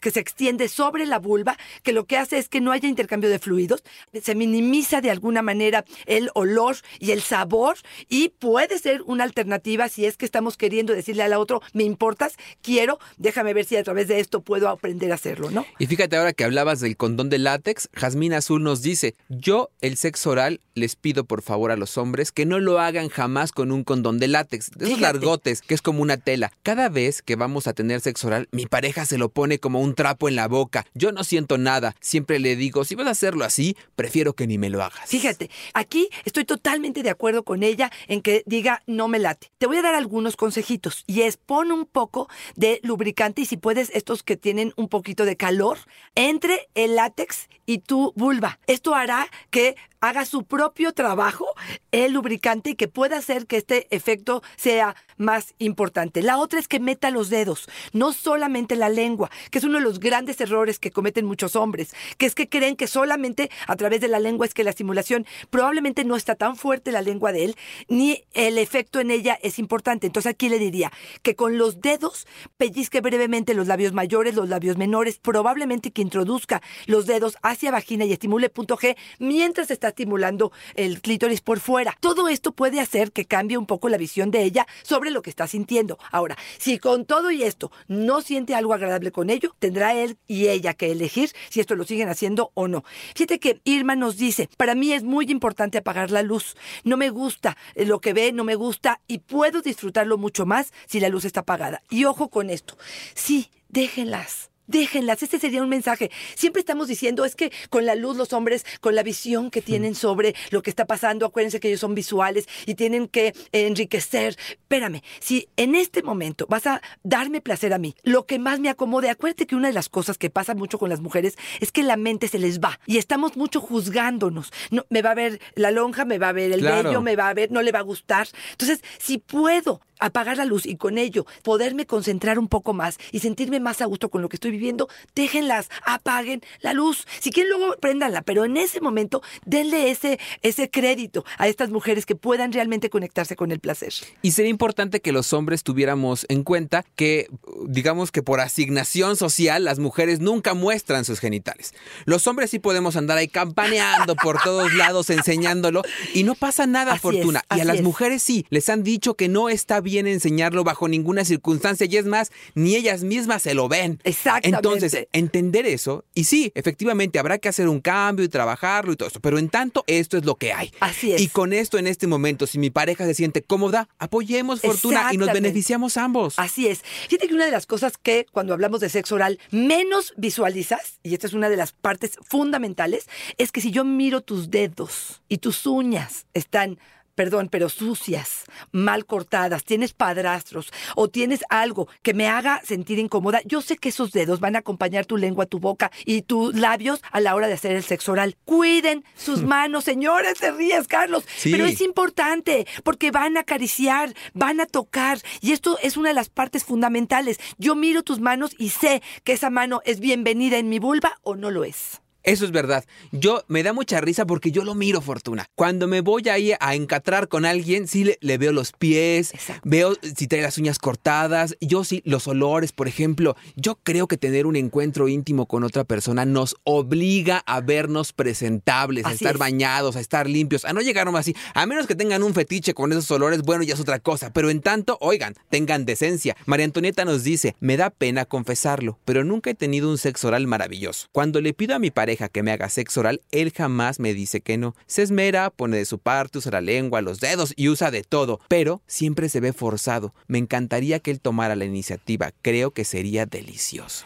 que 0.00 0.10
se 0.10 0.20
extiende 0.20 0.68
sobre 0.68 1.06
la 1.06 1.18
vulva, 1.18 1.56
que 1.82 1.92
lo 1.92 2.04
que 2.04 2.16
hace 2.16 2.38
es 2.38 2.48
que 2.48 2.60
no 2.60 2.72
haya 2.72 2.88
intercambio 2.88 3.30
de 3.30 3.38
fluidos, 3.38 3.82
se 4.22 4.34
minimiza 4.34 5.00
de 5.00 5.10
alguna 5.10 5.42
manera 5.42 5.84
el 6.06 6.30
olor 6.34 6.76
y 6.98 7.12
el 7.12 7.22
sabor 7.22 7.76
y 8.08 8.30
puede 8.30 8.78
ser 8.78 9.02
una 9.02 9.24
alternativa 9.24 9.88
si 9.88 10.04
es 10.04 10.16
que 10.16 10.24
estamos 10.24 10.56
queriendo 10.56 10.92
decirle 10.92 11.22
al 11.22 11.32
otro, 11.34 11.62
me 11.72 11.84
importas, 11.84 12.34
quiero, 12.62 12.98
déjame 13.18 13.54
ver 13.54 13.64
si 13.64 13.76
a 13.76 13.84
través 13.84 14.08
de 14.08 14.20
esto 14.20 14.40
puedo 14.40 14.68
aprender 14.68 15.12
a 15.12 15.14
hacerlo, 15.14 15.50
¿no? 15.50 15.64
Y 15.78 15.86
fíjate 15.86 16.16
ahora 16.16 16.32
que 16.32 16.44
hablabas 16.44 16.80
del 16.80 16.96
condón 16.96 17.30
de 17.30 17.38
látex, 17.38 17.88
Jazmín 17.92 18.34
Azul 18.34 18.62
nos 18.62 18.82
dice, 18.82 19.14
yo 19.28 19.70
el 19.80 19.96
sexo 19.96 20.30
oral 20.30 20.60
les 20.74 20.96
pido 20.96 21.24
por 21.24 21.42
favor 21.42 21.70
a 21.70 21.76
los 21.76 21.96
hombres 21.98 22.32
que 22.32 22.46
no 22.46 22.58
lo 22.58 22.80
hagan 22.80 23.08
jamás 23.08 23.52
con 23.52 23.72
un 23.72 23.84
condón 23.84 24.18
de 24.18 24.28
látex, 24.28 24.70
de 24.70 24.86
esos 24.86 24.98
Fíjate. 24.98 25.18
largotes, 25.18 25.62
que 25.62 25.74
es 25.74 25.82
como 25.82 26.02
una 26.02 26.16
tela. 26.16 26.52
Cada 26.62 26.88
vez 26.88 27.22
que 27.22 27.36
vamos 27.36 27.66
a 27.66 27.72
tener 27.72 28.00
sexo 28.00 28.26
oral, 28.26 28.48
mi 28.52 28.66
pareja 28.66 29.06
se 29.06 29.18
lo 29.18 29.28
pone 29.36 29.58
como 29.58 29.82
un 29.82 29.94
trapo 29.94 30.30
en 30.30 30.34
la 30.34 30.48
boca. 30.48 30.86
Yo 30.94 31.12
no 31.12 31.22
siento 31.22 31.58
nada. 31.58 31.94
Siempre 32.00 32.38
le 32.38 32.56
digo, 32.56 32.86
si 32.86 32.94
vas 32.94 33.06
a 33.06 33.10
hacerlo 33.10 33.44
así, 33.44 33.76
prefiero 33.94 34.32
que 34.32 34.46
ni 34.46 34.56
me 34.56 34.70
lo 34.70 34.82
hagas. 34.82 35.10
Fíjate, 35.10 35.50
aquí 35.74 36.08
estoy 36.24 36.46
totalmente 36.46 37.02
de 37.02 37.10
acuerdo 37.10 37.44
con 37.44 37.62
ella 37.62 37.92
en 38.08 38.22
que 38.22 38.42
diga 38.46 38.82
no 38.86 39.08
me 39.08 39.18
late. 39.18 39.50
Te 39.58 39.66
voy 39.66 39.76
a 39.76 39.82
dar 39.82 39.94
algunos 39.94 40.36
consejitos 40.36 41.04
y 41.06 41.20
es 41.20 41.36
pon 41.36 41.70
un 41.70 41.84
poco 41.84 42.30
de 42.54 42.80
lubricante 42.82 43.42
y 43.42 43.44
si 43.44 43.58
puedes 43.58 43.90
estos 43.90 44.22
que 44.22 44.38
tienen 44.38 44.72
un 44.76 44.88
poquito 44.88 45.26
de 45.26 45.36
calor 45.36 45.76
entre 46.14 46.70
el 46.74 46.96
látex 46.96 47.50
y 47.66 47.80
tu 47.80 48.14
vulva. 48.16 48.58
Esto 48.66 48.94
hará 48.94 49.28
que 49.50 49.76
haga 50.00 50.24
su 50.24 50.44
propio 50.44 50.92
trabajo 50.92 51.46
el 51.92 52.12
lubricante 52.12 52.70
y 52.70 52.74
que 52.74 52.88
pueda 52.88 53.18
hacer 53.18 53.46
que 53.46 53.56
este 53.56 53.86
efecto 53.94 54.42
sea 54.56 54.96
más 55.16 55.54
importante. 55.58 56.22
La 56.22 56.38
otra 56.38 56.58
es 56.58 56.68
que 56.68 56.80
meta 56.80 57.10
los 57.10 57.30
dedos, 57.30 57.68
no 57.92 58.12
solamente 58.12 58.76
la 58.76 58.88
lengua, 58.88 59.30
que 59.50 59.58
es 59.58 59.64
uno 59.64 59.78
de 59.78 59.84
los 59.84 60.00
grandes 60.00 60.40
errores 60.40 60.78
que 60.78 60.90
cometen 60.90 61.24
muchos 61.24 61.56
hombres, 61.56 61.94
que 62.18 62.26
es 62.26 62.34
que 62.34 62.48
creen 62.48 62.76
que 62.76 62.86
solamente 62.86 63.50
a 63.66 63.76
través 63.76 64.00
de 64.00 64.08
la 64.08 64.18
lengua 64.18 64.46
es 64.46 64.54
que 64.54 64.64
la 64.64 64.70
estimulación 64.70 65.26
probablemente 65.50 66.04
no 66.04 66.16
está 66.16 66.34
tan 66.34 66.56
fuerte 66.56 66.92
la 66.92 67.02
lengua 67.02 67.32
de 67.32 67.44
él, 67.44 67.56
ni 67.88 68.24
el 68.34 68.58
efecto 68.58 69.00
en 69.00 69.10
ella 69.10 69.38
es 69.42 69.58
importante. 69.58 70.06
Entonces 70.06 70.30
aquí 70.30 70.48
le 70.48 70.58
diría 70.58 70.92
que 71.22 71.34
con 71.34 71.58
los 71.58 71.80
dedos 71.80 72.26
pellizque 72.56 73.00
brevemente 73.00 73.54
los 73.54 73.66
labios 73.66 73.92
mayores, 73.92 74.34
los 74.34 74.48
labios 74.48 74.76
menores, 74.76 75.18
probablemente 75.18 75.90
que 75.90 76.02
introduzca 76.02 76.62
los 76.86 77.06
dedos 77.06 77.36
hacia 77.42 77.70
vagina 77.70 78.04
y 78.04 78.12
estimule 78.12 78.50
punto 78.50 78.76
G 78.76 78.96
mientras 79.18 79.70
está 79.70 79.85
estimulando 79.88 80.52
el 80.74 81.00
clítoris 81.00 81.40
por 81.40 81.60
fuera. 81.60 81.96
Todo 82.00 82.28
esto 82.28 82.52
puede 82.52 82.80
hacer 82.80 83.12
que 83.12 83.24
cambie 83.24 83.58
un 83.58 83.66
poco 83.66 83.88
la 83.88 83.96
visión 83.96 84.30
de 84.30 84.42
ella 84.42 84.66
sobre 84.82 85.10
lo 85.10 85.22
que 85.22 85.30
está 85.30 85.46
sintiendo. 85.46 85.98
Ahora, 86.10 86.36
si 86.58 86.78
con 86.78 87.04
todo 87.04 87.30
y 87.30 87.42
esto 87.42 87.70
no 87.88 88.20
siente 88.20 88.54
algo 88.54 88.74
agradable 88.74 89.12
con 89.12 89.30
ello, 89.30 89.54
tendrá 89.58 89.94
él 89.94 90.18
y 90.26 90.48
ella 90.48 90.74
que 90.74 90.92
elegir 90.92 91.30
si 91.50 91.60
esto 91.60 91.74
lo 91.74 91.84
siguen 91.84 92.08
haciendo 92.08 92.50
o 92.54 92.68
no. 92.68 92.84
Fíjate 93.14 93.38
que 93.38 93.60
Irma 93.64 93.96
nos 93.96 94.16
dice, 94.16 94.48
para 94.56 94.74
mí 94.74 94.92
es 94.92 95.02
muy 95.02 95.26
importante 95.30 95.78
apagar 95.78 96.10
la 96.10 96.22
luz. 96.22 96.56
No 96.84 96.96
me 96.96 97.10
gusta 97.10 97.56
lo 97.74 98.00
que 98.00 98.12
ve, 98.12 98.32
no 98.32 98.44
me 98.44 98.54
gusta 98.54 99.00
y 99.06 99.18
puedo 99.18 99.62
disfrutarlo 99.62 100.18
mucho 100.18 100.46
más 100.46 100.72
si 100.86 101.00
la 101.00 101.08
luz 101.08 101.24
está 101.24 101.40
apagada. 101.40 101.82
Y 101.90 102.04
ojo 102.04 102.28
con 102.28 102.50
esto, 102.50 102.76
sí, 103.14 103.50
déjenlas. 103.68 104.50
Déjenlas, 104.66 105.22
este 105.22 105.38
sería 105.38 105.62
un 105.62 105.68
mensaje. 105.68 106.10
Siempre 106.34 106.60
estamos 106.60 106.88
diciendo, 106.88 107.24
es 107.24 107.36
que 107.36 107.52
con 107.70 107.86
la 107.86 107.94
luz 107.94 108.16
los 108.16 108.32
hombres, 108.32 108.64
con 108.80 108.94
la 108.94 109.02
visión 109.02 109.50
que 109.50 109.62
tienen 109.62 109.94
sobre 109.94 110.34
lo 110.50 110.62
que 110.62 110.70
está 110.70 110.86
pasando, 110.86 111.26
acuérdense 111.26 111.60
que 111.60 111.68
ellos 111.68 111.80
son 111.80 111.94
visuales 111.94 112.46
y 112.66 112.74
tienen 112.74 113.08
que 113.08 113.32
enriquecer. 113.52 114.36
Espérame, 114.50 115.02
si 115.20 115.48
en 115.56 115.74
este 115.74 116.02
momento 116.02 116.46
vas 116.48 116.66
a 116.66 116.80
darme 117.02 117.40
placer 117.40 117.72
a 117.72 117.78
mí, 117.78 117.94
lo 118.02 118.26
que 118.26 118.38
más 118.38 118.60
me 118.60 118.68
acomode, 118.68 119.10
acuérdate 119.10 119.46
que 119.46 119.54
una 119.56 119.68
de 119.68 119.74
las 119.74 119.88
cosas 119.88 120.18
que 120.18 120.30
pasa 120.30 120.54
mucho 120.54 120.78
con 120.78 120.88
las 120.90 121.00
mujeres 121.00 121.36
es 121.60 121.72
que 121.72 121.82
la 121.82 121.96
mente 121.96 122.28
se 122.28 122.38
les 122.38 122.60
va 122.60 122.80
y 122.86 122.98
estamos 122.98 123.36
mucho 123.36 123.60
juzgándonos. 123.60 124.52
No, 124.70 124.84
me 124.90 125.02
va 125.02 125.10
a 125.12 125.14
ver 125.14 125.40
la 125.54 125.70
lonja, 125.70 126.04
me 126.04 126.18
va 126.18 126.30
a 126.30 126.32
ver 126.32 126.52
el 126.52 126.60
Claro. 126.60 126.88
vello, 126.88 127.02
me 127.02 127.16
va 127.16 127.28
a 127.28 127.34
ver, 127.34 127.52
no 127.52 127.62
le 127.62 127.72
va 127.72 127.80
a 127.80 127.82
gustar. 127.82 128.28
Entonces, 128.52 128.80
si 128.98 129.18
puedo 129.18 129.80
apagar 129.98 130.36
la 130.36 130.44
luz 130.44 130.66
y 130.66 130.76
con 130.76 130.98
ello 130.98 131.24
poderme 131.42 131.86
concentrar 131.86 132.38
un 132.38 132.48
poco 132.48 132.74
más 132.74 132.98
y 133.12 133.20
sentirme 133.20 133.60
más 133.60 133.80
a 133.80 133.86
gusto 133.86 134.10
con 134.10 134.20
lo 134.20 134.28
que 134.28 134.36
estoy 134.36 134.55
viviendo, 134.56 134.88
déjenlas, 135.14 135.68
apaguen 135.84 136.42
la 136.60 136.72
luz. 136.72 137.06
Si 137.20 137.30
quieren 137.30 137.52
luego 137.56 137.76
préndanla, 137.80 138.22
pero 138.22 138.44
en 138.44 138.56
ese 138.56 138.80
momento 138.80 139.22
denle 139.44 139.90
ese, 139.90 140.18
ese 140.42 140.70
crédito 140.70 141.24
a 141.38 141.48
estas 141.48 141.70
mujeres 141.70 142.06
que 142.06 142.14
puedan 142.16 142.52
realmente 142.52 142.90
conectarse 142.90 143.36
con 143.36 143.52
el 143.52 143.60
placer. 143.60 143.92
Y 144.22 144.32
sería 144.32 144.50
importante 144.50 145.00
que 145.00 145.12
los 145.12 145.32
hombres 145.32 145.62
tuviéramos 145.62 146.26
en 146.28 146.42
cuenta 146.42 146.84
que, 146.96 147.28
digamos 147.66 148.10
que 148.12 148.22
por 148.22 148.40
asignación 148.40 149.16
social, 149.16 149.64
las 149.64 149.78
mujeres 149.78 150.20
nunca 150.20 150.54
muestran 150.54 151.04
sus 151.04 151.20
genitales. 151.20 151.74
Los 152.04 152.26
hombres 152.26 152.50
sí 152.50 152.58
podemos 152.58 152.96
andar 152.96 153.18
ahí 153.18 153.28
campaneando 153.28 154.16
por 154.16 154.40
todos 154.42 154.72
lados, 154.74 155.10
enseñándolo, 155.10 155.82
y 156.14 156.24
no 156.24 156.34
pasa 156.34 156.66
nada, 156.66 156.92
Así 156.92 157.02
Fortuna. 157.02 157.42
es, 157.50 157.58
y 157.58 157.60
a 157.60 157.64
las 157.64 157.76
es. 157.76 157.82
mujeres 157.82 158.22
sí, 158.22 158.46
les 158.50 158.68
han 158.68 158.82
dicho 158.82 159.14
que 159.14 159.28
no 159.28 159.48
está 159.48 159.80
bien 159.80 160.06
enseñarlo 160.06 160.64
bajo 160.64 160.88
ninguna 160.88 161.24
circunstancia, 161.24 161.86
y 161.88 161.96
es 161.96 162.06
más, 162.06 162.32
ni 162.54 162.76
ellas 162.76 163.02
mismas 163.02 163.42
se 163.42 163.54
lo 163.54 163.68
ven. 163.68 164.00
Exactamente. 164.04 164.45
Entonces, 164.54 165.08
entender 165.12 165.66
eso, 165.66 166.04
y 166.14 166.24
sí, 166.24 166.52
efectivamente 166.54 167.18
habrá 167.18 167.38
que 167.38 167.48
hacer 167.48 167.68
un 167.68 167.80
cambio 167.80 168.24
y 168.24 168.28
trabajarlo 168.28 168.92
y 168.92 168.96
todo 168.96 169.08
eso, 169.08 169.20
pero 169.20 169.38
en 169.38 169.48
tanto, 169.48 169.84
esto 169.86 170.16
es 170.16 170.24
lo 170.24 170.36
que 170.36 170.52
hay. 170.52 170.72
Así 170.80 171.12
es. 171.12 171.20
Y 171.20 171.28
con 171.28 171.52
esto 171.52 171.78
en 171.78 171.86
este 171.86 172.06
momento, 172.06 172.46
si 172.46 172.58
mi 172.58 172.70
pareja 172.70 173.04
se 173.04 173.14
siente 173.14 173.42
cómoda, 173.42 173.88
apoyemos 173.98 174.60
fortuna 174.60 175.12
y 175.12 175.16
nos 175.16 175.32
beneficiamos 175.32 175.96
ambos. 175.96 176.38
Así 176.38 176.66
es. 176.66 176.82
Fíjate 177.08 177.28
que 177.28 177.34
una 177.34 177.46
de 177.46 177.50
las 177.50 177.66
cosas 177.66 177.98
que 177.98 178.26
cuando 178.32 178.52
hablamos 178.52 178.80
de 178.80 178.88
sexo 178.88 179.14
oral 179.14 179.38
menos 179.50 180.14
visualizas, 180.16 180.98
y 181.02 181.14
esta 181.14 181.26
es 181.26 181.32
una 181.32 181.48
de 181.48 181.56
las 181.56 181.72
partes 181.72 182.18
fundamentales, 182.28 183.08
es 183.38 183.52
que 183.52 183.60
si 183.60 183.70
yo 183.70 183.84
miro 183.84 184.20
tus 184.20 184.50
dedos 184.50 185.22
y 185.28 185.38
tus 185.38 185.66
uñas 185.66 186.26
están 186.34 186.78
perdón, 187.16 187.48
pero 187.50 187.68
sucias, 187.68 188.44
mal 188.70 189.06
cortadas, 189.06 189.64
tienes 189.64 189.92
padrastros 189.92 190.70
o 190.94 191.08
tienes 191.08 191.40
algo 191.48 191.88
que 192.02 192.14
me 192.14 192.28
haga 192.28 192.60
sentir 192.64 193.00
incómoda, 193.00 193.40
yo 193.44 193.60
sé 193.62 193.76
que 193.78 193.88
esos 193.88 194.12
dedos 194.12 194.38
van 194.38 194.54
a 194.54 194.60
acompañar 194.60 195.06
tu 195.06 195.16
lengua, 195.16 195.46
tu 195.46 195.58
boca 195.58 195.90
y 196.04 196.22
tus 196.22 196.54
labios 196.54 197.00
a 197.10 197.18
la 197.20 197.34
hora 197.34 197.48
de 197.48 197.54
hacer 197.54 197.72
el 197.72 197.82
sexo 197.82 198.12
oral. 198.12 198.36
Cuiden 198.44 199.04
sus 199.16 199.42
manos, 199.42 199.82
señores, 199.84 200.34
te 200.38 200.52
ríes, 200.52 200.86
Carlos, 200.86 201.24
Sí. 201.36 201.50
pero 201.50 201.64
es 201.64 201.80
importante 201.80 202.66
porque 202.84 203.10
van 203.10 203.36
a 203.36 203.40
acariciar, 203.40 204.14
van 204.34 204.60
a 204.60 204.66
tocar 204.66 205.18
y 205.40 205.52
esto 205.52 205.78
es 205.82 205.96
una 205.96 206.10
de 206.10 206.14
las 206.14 206.28
partes 206.28 206.64
fundamentales. 206.64 207.38
Yo 207.58 207.74
miro 207.74 208.02
tus 208.02 208.20
manos 208.20 208.52
y 208.58 208.68
sé 208.68 209.02
que 209.24 209.32
esa 209.32 209.48
mano 209.50 209.80
es 209.86 210.00
bienvenida 210.00 210.58
en 210.58 210.68
mi 210.68 210.78
vulva 210.78 211.18
o 211.22 211.34
no 211.34 211.50
lo 211.50 211.64
es. 211.64 212.02
Eso 212.26 212.44
es 212.44 212.50
verdad. 212.50 212.84
Yo 213.12 213.44
me 213.46 213.62
da 213.62 213.72
mucha 213.72 214.00
risa 214.00 214.26
porque 214.26 214.50
yo 214.50 214.64
lo 214.64 214.74
miro, 214.74 215.00
Fortuna. 215.00 215.46
Cuando 215.54 215.86
me 215.86 216.00
voy 216.00 216.28
ahí 216.28 216.52
a 216.58 216.74
encatrar 216.74 217.28
con 217.28 217.44
alguien, 217.44 217.86
sí 217.86 218.02
le, 218.02 218.18
le 218.20 218.36
veo 218.36 218.50
los 218.50 218.72
pies, 218.72 219.32
Exacto. 219.32 219.62
veo 219.64 219.94
si 220.16 220.26
trae 220.26 220.42
las 220.42 220.58
uñas 220.58 220.80
cortadas, 220.80 221.56
yo 221.60 221.84
sí, 221.84 222.02
los 222.04 222.26
olores, 222.26 222.72
por 222.72 222.88
ejemplo. 222.88 223.36
Yo 223.54 223.78
creo 223.80 224.08
que 224.08 224.16
tener 224.16 224.44
un 224.46 224.56
encuentro 224.56 225.06
íntimo 225.06 225.46
con 225.46 225.62
otra 225.62 225.84
persona 225.84 226.24
nos 226.24 226.56
obliga 226.64 227.44
a 227.46 227.60
vernos 227.60 228.12
presentables, 228.12 229.06
a 229.06 229.12
estar 229.12 229.34
es. 229.34 229.38
bañados, 229.38 229.94
a 229.94 230.00
estar 230.00 230.28
limpios, 230.28 230.64
a 230.64 230.72
no 230.72 230.80
llegar 230.80 231.06
nomás 231.06 231.20
así. 231.20 231.36
A 231.54 231.64
menos 231.66 231.86
que 231.86 231.94
tengan 231.94 232.24
un 232.24 232.34
fetiche 232.34 232.74
con 232.74 232.90
esos 232.90 233.08
olores, 233.12 233.42
bueno, 233.42 233.62
ya 233.62 233.74
es 233.74 233.80
otra 233.80 234.00
cosa. 234.00 234.32
Pero 234.32 234.50
en 234.50 234.62
tanto, 234.62 234.98
oigan, 235.00 235.34
tengan 235.48 235.84
decencia. 235.84 236.36
María 236.44 236.64
Antonieta 236.64 237.04
nos 237.04 237.22
dice, 237.22 237.54
me 237.60 237.76
da 237.76 237.90
pena 237.90 238.24
confesarlo, 238.24 238.98
pero 239.04 239.22
nunca 239.22 239.50
he 239.50 239.54
tenido 239.54 239.88
un 239.88 239.96
sexo 239.98 240.26
oral 240.26 240.48
maravilloso. 240.48 241.06
Cuando 241.12 241.40
le 241.40 241.54
pido 241.54 241.76
a 241.76 241.78
mi 241.78 241.92
pareja 241.92 242.15
que 242.16 242.42
me 242.42 242.52
haga 242.52 242.68
sexo 242.68 243.00
oral, 243.00 243.22
él 243.30 243.52
jamás 243.52 244.00
me 244.00 244.14
dice 244.14 244.40
que 244.40 244.56
no. 244.58 244.74
Se 244.86 245.02
esmera, 245.02 245.50
pone 245.50 245.76
de 245.76 245.84
su 245.84 245.98
parte, 245.98 246.38
usa 246.38 246.52
la 246.52 246.60
lengua, 246.60 247.02
los 247.02 247.20
dedos 247.20 247.52
y 247.56 247.68
usa 247.68 247.90
de 247.90 248.02
todo, 248.02 248.40
pero 248.48 248.82
siempre 248.86 249.28
se 249.28 249.40
ve 249.40 249.52
forzado. 249.52 250.14
Me 250.26 250.38
encantaría 250.38 250.98
que 251.00 251.10
él 251.10 251.20
tomara 251.20 251.56
la 251.56 251.64
iniciativa. 251.64 252.32
Creo 252.42 252.72
que 252.72 252.84
sería 252.84 253.26
delicioso. 253.26 254.04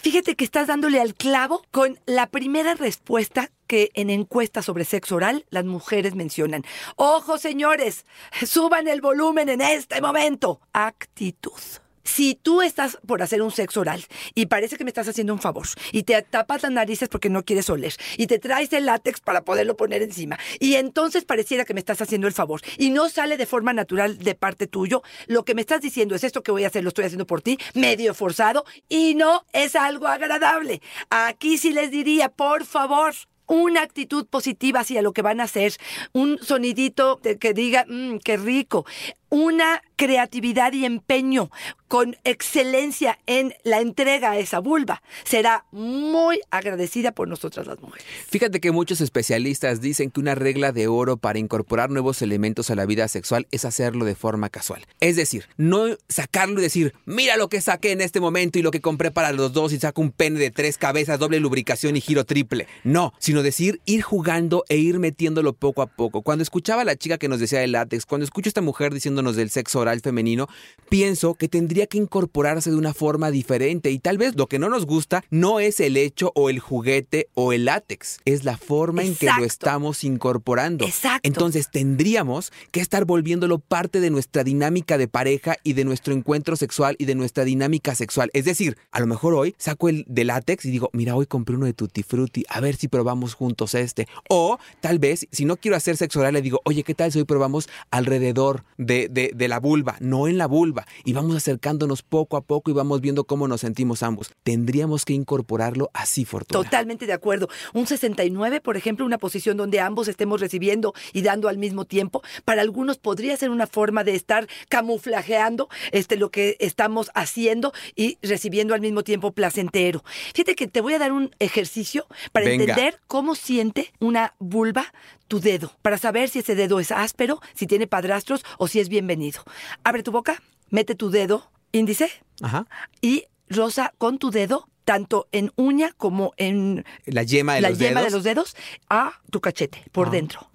Fíjate 0.00 0.36
que 0.36 0.44
estás 0.44 0.68
dándole 0.68 1.00
al 1.00 1.14
clavo 1.14 1.64
con 1.72 1.98
la 2.06 2.28
primera 2.28 2.74
respuesta 2.74 3.50
que 3.66 3.90
en 3.94 4.10
encuestas 4.10 4.64
sobre 4.64 4.84
sexo 4.84 5.16
oral 5.16 5.44
las 5.50 5.64
mujeres 5.64 6.14
mencionan. 6.14 6.64
Ojo, 6.94 7.36
señores, 7.36 8.06
suban 8.46 8.86
el 8.86 9.00
volumen 9.00 9.48
en 9.48 9.60
este 9.60 10.00
momento. 10.00 10.60
Actitud. 10.72 11.60
Si 12.08 12.34
tú 12.34 12.62
estás 12.62 12.98
por 13.06 13.22
hacer 13.22 13.42
un 13.42 13.50
sexo 13.50 13.80
oral 13.80 14.02
y 14.34 14.46
parece 14.46 14.76
que 14.76 14.84
me 14.84 14.90
estás 14.90 15.08
haciendo 15.08 15.34
un 15.34 15.40
favor 15.40 15.66
y 15.92 16.04
te 16.04 16.20
tapas 16.22 16.62
las 16.62 16.72
narices 16.72 17.10
porque 17.10 17.28
no 17.28 17.44
quieres 17.44 17.68
oler 17.68 17.94
y 18.16 18.26
te 18.26 18.38
traes 18.38 18.72
el 18.72 18.86
látex 18.86 19.20
para 19.20 19.42
poderlo 19.42 19.76
poner 19.76 20.00
encima 20.02 20.38
y 20.58 20.76
entonces 20.76 21.26
pareciera 21.26 21.66
que 21.66 21.74
me 21.74 21.80
estás 21.80 22.00
haciendo 22.00 22.26
el 22.26 22.32
favor 22.32 22.62
y 22.78 22.90
no 22.90 23.10
sale 23.10 23.36
de 23.36 23.44
forma 23.44 23.74
natural 23.74 24.16
de 24.16 24.34
parte 24.34 24.66
tuyo, 24.66 25.02
lo 25.26 25.44
que 25.44 25.54
me 25.54 25.60
estás 25.60 25.82
diciendo 25.82 26.14
es 26.14 26.24
esto 26.24 26.42
que 26.42 26.50
voy 26.50 26.64
a 26.64 26.68
hacer, 26.68 26.82
lo 26.82 26.88
estoy 26.88 27.04
haciendo 27.04 27.26
por 27.26 27.42
ti, 27.42 27.58
medio 27.74 28.14
forzado 28.14 28.64
y 28.88 29.14
no 29.14 29.44
es 29.52 29.76
algo 29.76 30.08
agradable. 30.08 30.80
Aquí 31.10 31.58
sí 31.58 31.72
les 31.72 31.90
diría, 31.90 32.30
por 32.30 32.64
favor, 32.64 33.14
una 33.48 33.82
actitud 33.82 34.26
positiva 34.26 34.80
hacia 34.80 35.02
lo 35.02 35.12
que 35.12 35.22
van 35.22 35.40
a 35.40 35.44
hacer, 35.44 35.72
un 36.12 36.38
sonidito 36.38 37.18
que 37.40 37.54
diga, 37.54 37.86
mmm, 37.88 38.18
qué 38.18 38.36
rico, 38.36 38.84
una 39.30 39.82
creatividad 39.96 40.72
y 40.72 40.84
empeño 40.84 41.50
con 41.88 42.16
excelencia 42.24 43.18
en 43.26 43.54
la 43.64 43.80
entrega 43.80 44.32
a 44.32 44.38
esa 44.38 44.58
vulva, 44.58 45.02
será 45.24 45.64
muy 45.72 46.40
agradecida 46.50 47.12
por 47.12 47.28
nosotras 47.28 47.66
las 47.66 47.80
mujeres. 47.80 48.06
Fíjate 48.28 48.60
que 48.60 48.72
muchos 48.72 49.00
especialistas 49.00 49.80
dicen 49.80 50.10
que 50.10 50.20
una 50.20 50.34
regla 50.34 50.72
de 50.72 50.86
oro 50.86 51.16
para 51.16 51.38
incorporar 51.38 51.90
nuevos 51.90 52.20
elementos 52.20 52.70
a 52.70 52.74
la 52.74 52.86
vida 52.86 53.08
sexual 53.08 53.48
es 53.50 53.64
hacerlo 53.64 54.04
de 54.04 54.14
forma 54.14 54.50
casual. 54.50 54.86
Es 55.00 55.16
decir, 55.16 55.46
no 55.56 55.86
sacarlo 56.08 56.60
y 56.60 56.62
decir, 56.62 56.94
mira 57.06 57.36
lo 57.36 57.48
que 57.48 57.60
saqué 57.60 57.92
en 57.92 58.02
este 58.02 58.20
momento 58.20 58.58
y 58.58 58.62
lo 58.62 58.70
que 58.70 58.82
compré 58.82 59.10
para 59.10 59.32
los 59.32 59.52
dos 59.52 59.72
y 59.72 59.78
saco 59.78 60.02
un 60.02 60.12
pene 60.12 60.38
de 60.38 60.50
tres 60.50 60.76
cabezas, 60.78 61.18
doble 61.18 61.40
lubricación 61.40 61.96
y 61.96 62.00
giro 62.00 62.24
triple. 62.24 62.68
No, 62.84 63.14
sino 63.18 63.42
decir, 63.42 63.80
ir 63.86 64.02
jugando 64.02 64.64
e 64.68 64.76
ir 64.76 64.98
metiéndolo 64.98 65.54
poco 65.54 65.82
a 65.82 65.86
poco. 65.86 66.22
Cuando 66.22 66.42
escuchaba 66.42 66.82
a 66.82 66.84
la 66.84 66.96
chica 66.96 67.18
que 67.18 67.28
nos 67.28 67.40
decía 67.40 67.64
el 67.64 67.72
látex, 67.72 68.04
cuando 68.04 68.24
escucho 68.24 68.48
a 68.48 68.50
esta 68.50 68.60
mujer 68.60 68.92
del 69.18 69.50
sexo 69.50 69.80
oral 69.80 70.00
femenino, 70.00 70.48
pienso 70.88 71.34
que 71.34 71.48
tendría 71.48 71.86
que 71.86 71.98
incorporarse 71.98 72.70
de 72.70 72.76
una 72.76 72.94
forma 72.94 73.30
diferente 73.30 73.90
y 73.90 73.98
tal 73.98 74.16
vez 74.16 74.36
lo 74.36 74.46
que 74.46 74.58
no 74.58 74.68
nos 74.68 74.86
gusta 74.86 75.22
no 75.30 75.60
es 75.60 75.80
el 75.80 75.96
hecho 75.96 76.32
o 76.34 76.50
el 76.50 76.60
juguete 76.60 77.28
o 77.34 77.52
el 77.52 77.66
látex, 77.66 78.18
es 78.24 78.44
la 78.44 78.56
forma 78.56 79.02
en 79.02 79.14
que 79.14 79.26
lo 79.26 79.44
estamos 79.44 80.04
incorporando. 80.04 80.86
Exacto. 80.86 81.26
Entonces 81.28 81.70
tendríamos 81.70 82.52
que 82.70 82.80
estar 82.80 83.04
volviéndolo 83.04 83.58
parte 83.58 84.00
de 84.00 84.10
nuestra 84.10 84.44
dinámica 84.44 84.98
de 84.98 85.08
pareja 85.08 85.56
y 85.62 85.74
de 85.74 85.84
nuestro 85.84 86.14
encuentro 86.14 86.56
sexual 86.56 86.96
y 86.98 87.04
de 87.04 87.14
nuestra 87.14 87.44
dinámica 87.44 87.94
sexual. 87.94 88.30
Es 88.32 88.44
decir, 88.44 88.78
a 88.92 89.00
lo 89.00 89.06
mejor 89.06 89.34
hoy 89.34 89.54
saco 89.58 89.88
el 89.88 90.04
de 90.08 90.24
látex 90.24 90.64
y 90.64 90.70
digo, 90.70 90.90
mira, 90.92 91.16
hoy 91.16 91.26
compré 91.26 91.56
uno 91.56 91.66
de 91.66 91.72
Tutti 91.72 92.02
Frutti, 92.02 92.44
a 92.48 92.60
ver 92.60 92.76
si 92.76 92.88
probamos 92.88 93.34
juntos 93.34 93.74
este. 93.74 94.06
O 94.28 94.58
tal 94.80 94.98
vez, 94.98 95.26
si 95.32 95.44
no 95.44 95.56
quiero 95.56 95.76
hacer 95.76 95.96
sexo 95.96 96.20
oral, 96.20 96.34
le 96.34 96.42
digo, 96.42 96.60
oye, 96.64 96.82
¿qué 96.82 96.94
tal 96.94 97.12
si 97.12 97.18
hoy 97.18 97.24
probamos 97.24 97.68
alrededor 97.90 98.64
de, 98.76 99.07
de- 99.08 99.32
de 99.34 99.48
la 99.48 99.58
vulva, 99.60 99.96
no 100.00 100.28
en 100.28 100.38
la 100.38 100.46
vulva? 100.46 100.86
Y 101.04 101.12
vamos 101.12 101.36
acercándonos 101.36 102.02
poco 102.02 102.36
a 102.36 102.42
poco 102.42 102.70
y 102.70 102.74
vamos 102.74 103.00
viendo 103.00 103.24
cómo 103.24 103.48
nos 103.48 103.60
sentimos 103.62 104.02
ambos. 104.02 104.30
Tendríamos 104.42 105.04
que 105.04 105.12
incorporarlo 105.14 105.90
así, 105.94 106.24
Fortuna. 106.24 106.62
Totalmente 106.64 107.06
de 107.06 107.12
acuerdo. 107.12 107.48
Un 107.74 107.86
69, 107.86 108.60
por 108.60 108.76
ejemplo, 108.76 109.04
una 109.06 109.18
posición 109.18 109.56
donde 109.56 109.80
ambos 109.80 110.08
estemos 110.08 110.40
recibiendo 110.40 110.94
y 111.12 111.22
dando 111.22 111.48
al 111.48 111.58
mismo 111.58 111.84
tiempo, 111.84 112.22
para 112.44 112.62
algunos 112.62 112.98
podría 112.98 113.36
ser 113.36 113.50
una 113.50 113.66
forma 113.66 114.04
de 114.04 114.14
estar 114.14 114.46
camuflajeando 114.68 115.68
este, 115.92 116.16
lo 116.16 116.30
que 116.30 116.56
estamos 116.60 117.10
haciendo 117.14 117.72
y 117.94 118.18
recibiendo 118.22 118.74
al 118.74 118.80
mismo 118.80 119.02
tiempo 119.02 119.32
placentero. 119.32 120.02
Fíjate 120.34 120.54
que 120.54 120.66
te 120.66 120.80
voy 120.80 120.94
a 120.94 120.98
dar 120.98 121.12
un 121.12 121.30
ejercicio 121.38 122.06
para 122.32 122.46
Venga. 122.46 122.64
entender 122.64 123.00
cómo 123.06 123.34
siente 123.34 123.92
una 124.00 124.34
vulva 124.38 124.92
tu 125.28 125.40
dedo, 125.40 125.72
para 125.82 125.98
saber 125.98 126.28
si 126.30 126.40
ese 126.40 126.54
dedo 126.54 126.80
es 126.80 126.90
áspero, 126.90 127.40
si 127.54 127.66
tiene 127.66 127.86
padrastros 127.86 128.44
o 128.58 128.66
si 128.66 128.80
es 128.80 128.88
bienvenido. 128.88 129.42
Abre 129.84 130.02
tu 130.02 130.10
boca, 130.10 130.42
mete 130.70 130.94
tu 130.94 131.10
dedo 131.10 131.50
índice 131.72 132.10
Ajá. 132.42 132.66
y 133.00 133.24
rosa 133.48 133.92
con 133.98 134.18
tu 134.18 134.30
dedo, 134.30 134.68
tanto 134.84 135.28
en 135.32 135.52
uña 135.56 135.92
como 135.98 136.32
en 136.38 136.84
La 137.04 137.22
yema 137.22 137.54
de 137.56 137.60
la 137.60 137.68
los 137.70 137.78
yema 137.78 138.00
dedos. 138.00 138.12
de 138.12 138.16
los 138.16 138.24
dedos, 138.24 138.56
a 138.88 139.20
tu 139.30 139.40
cachete 139.42 139.84
por 139.92 140.08
Ah, 140.08 140.10
dentro. 140.10 140.50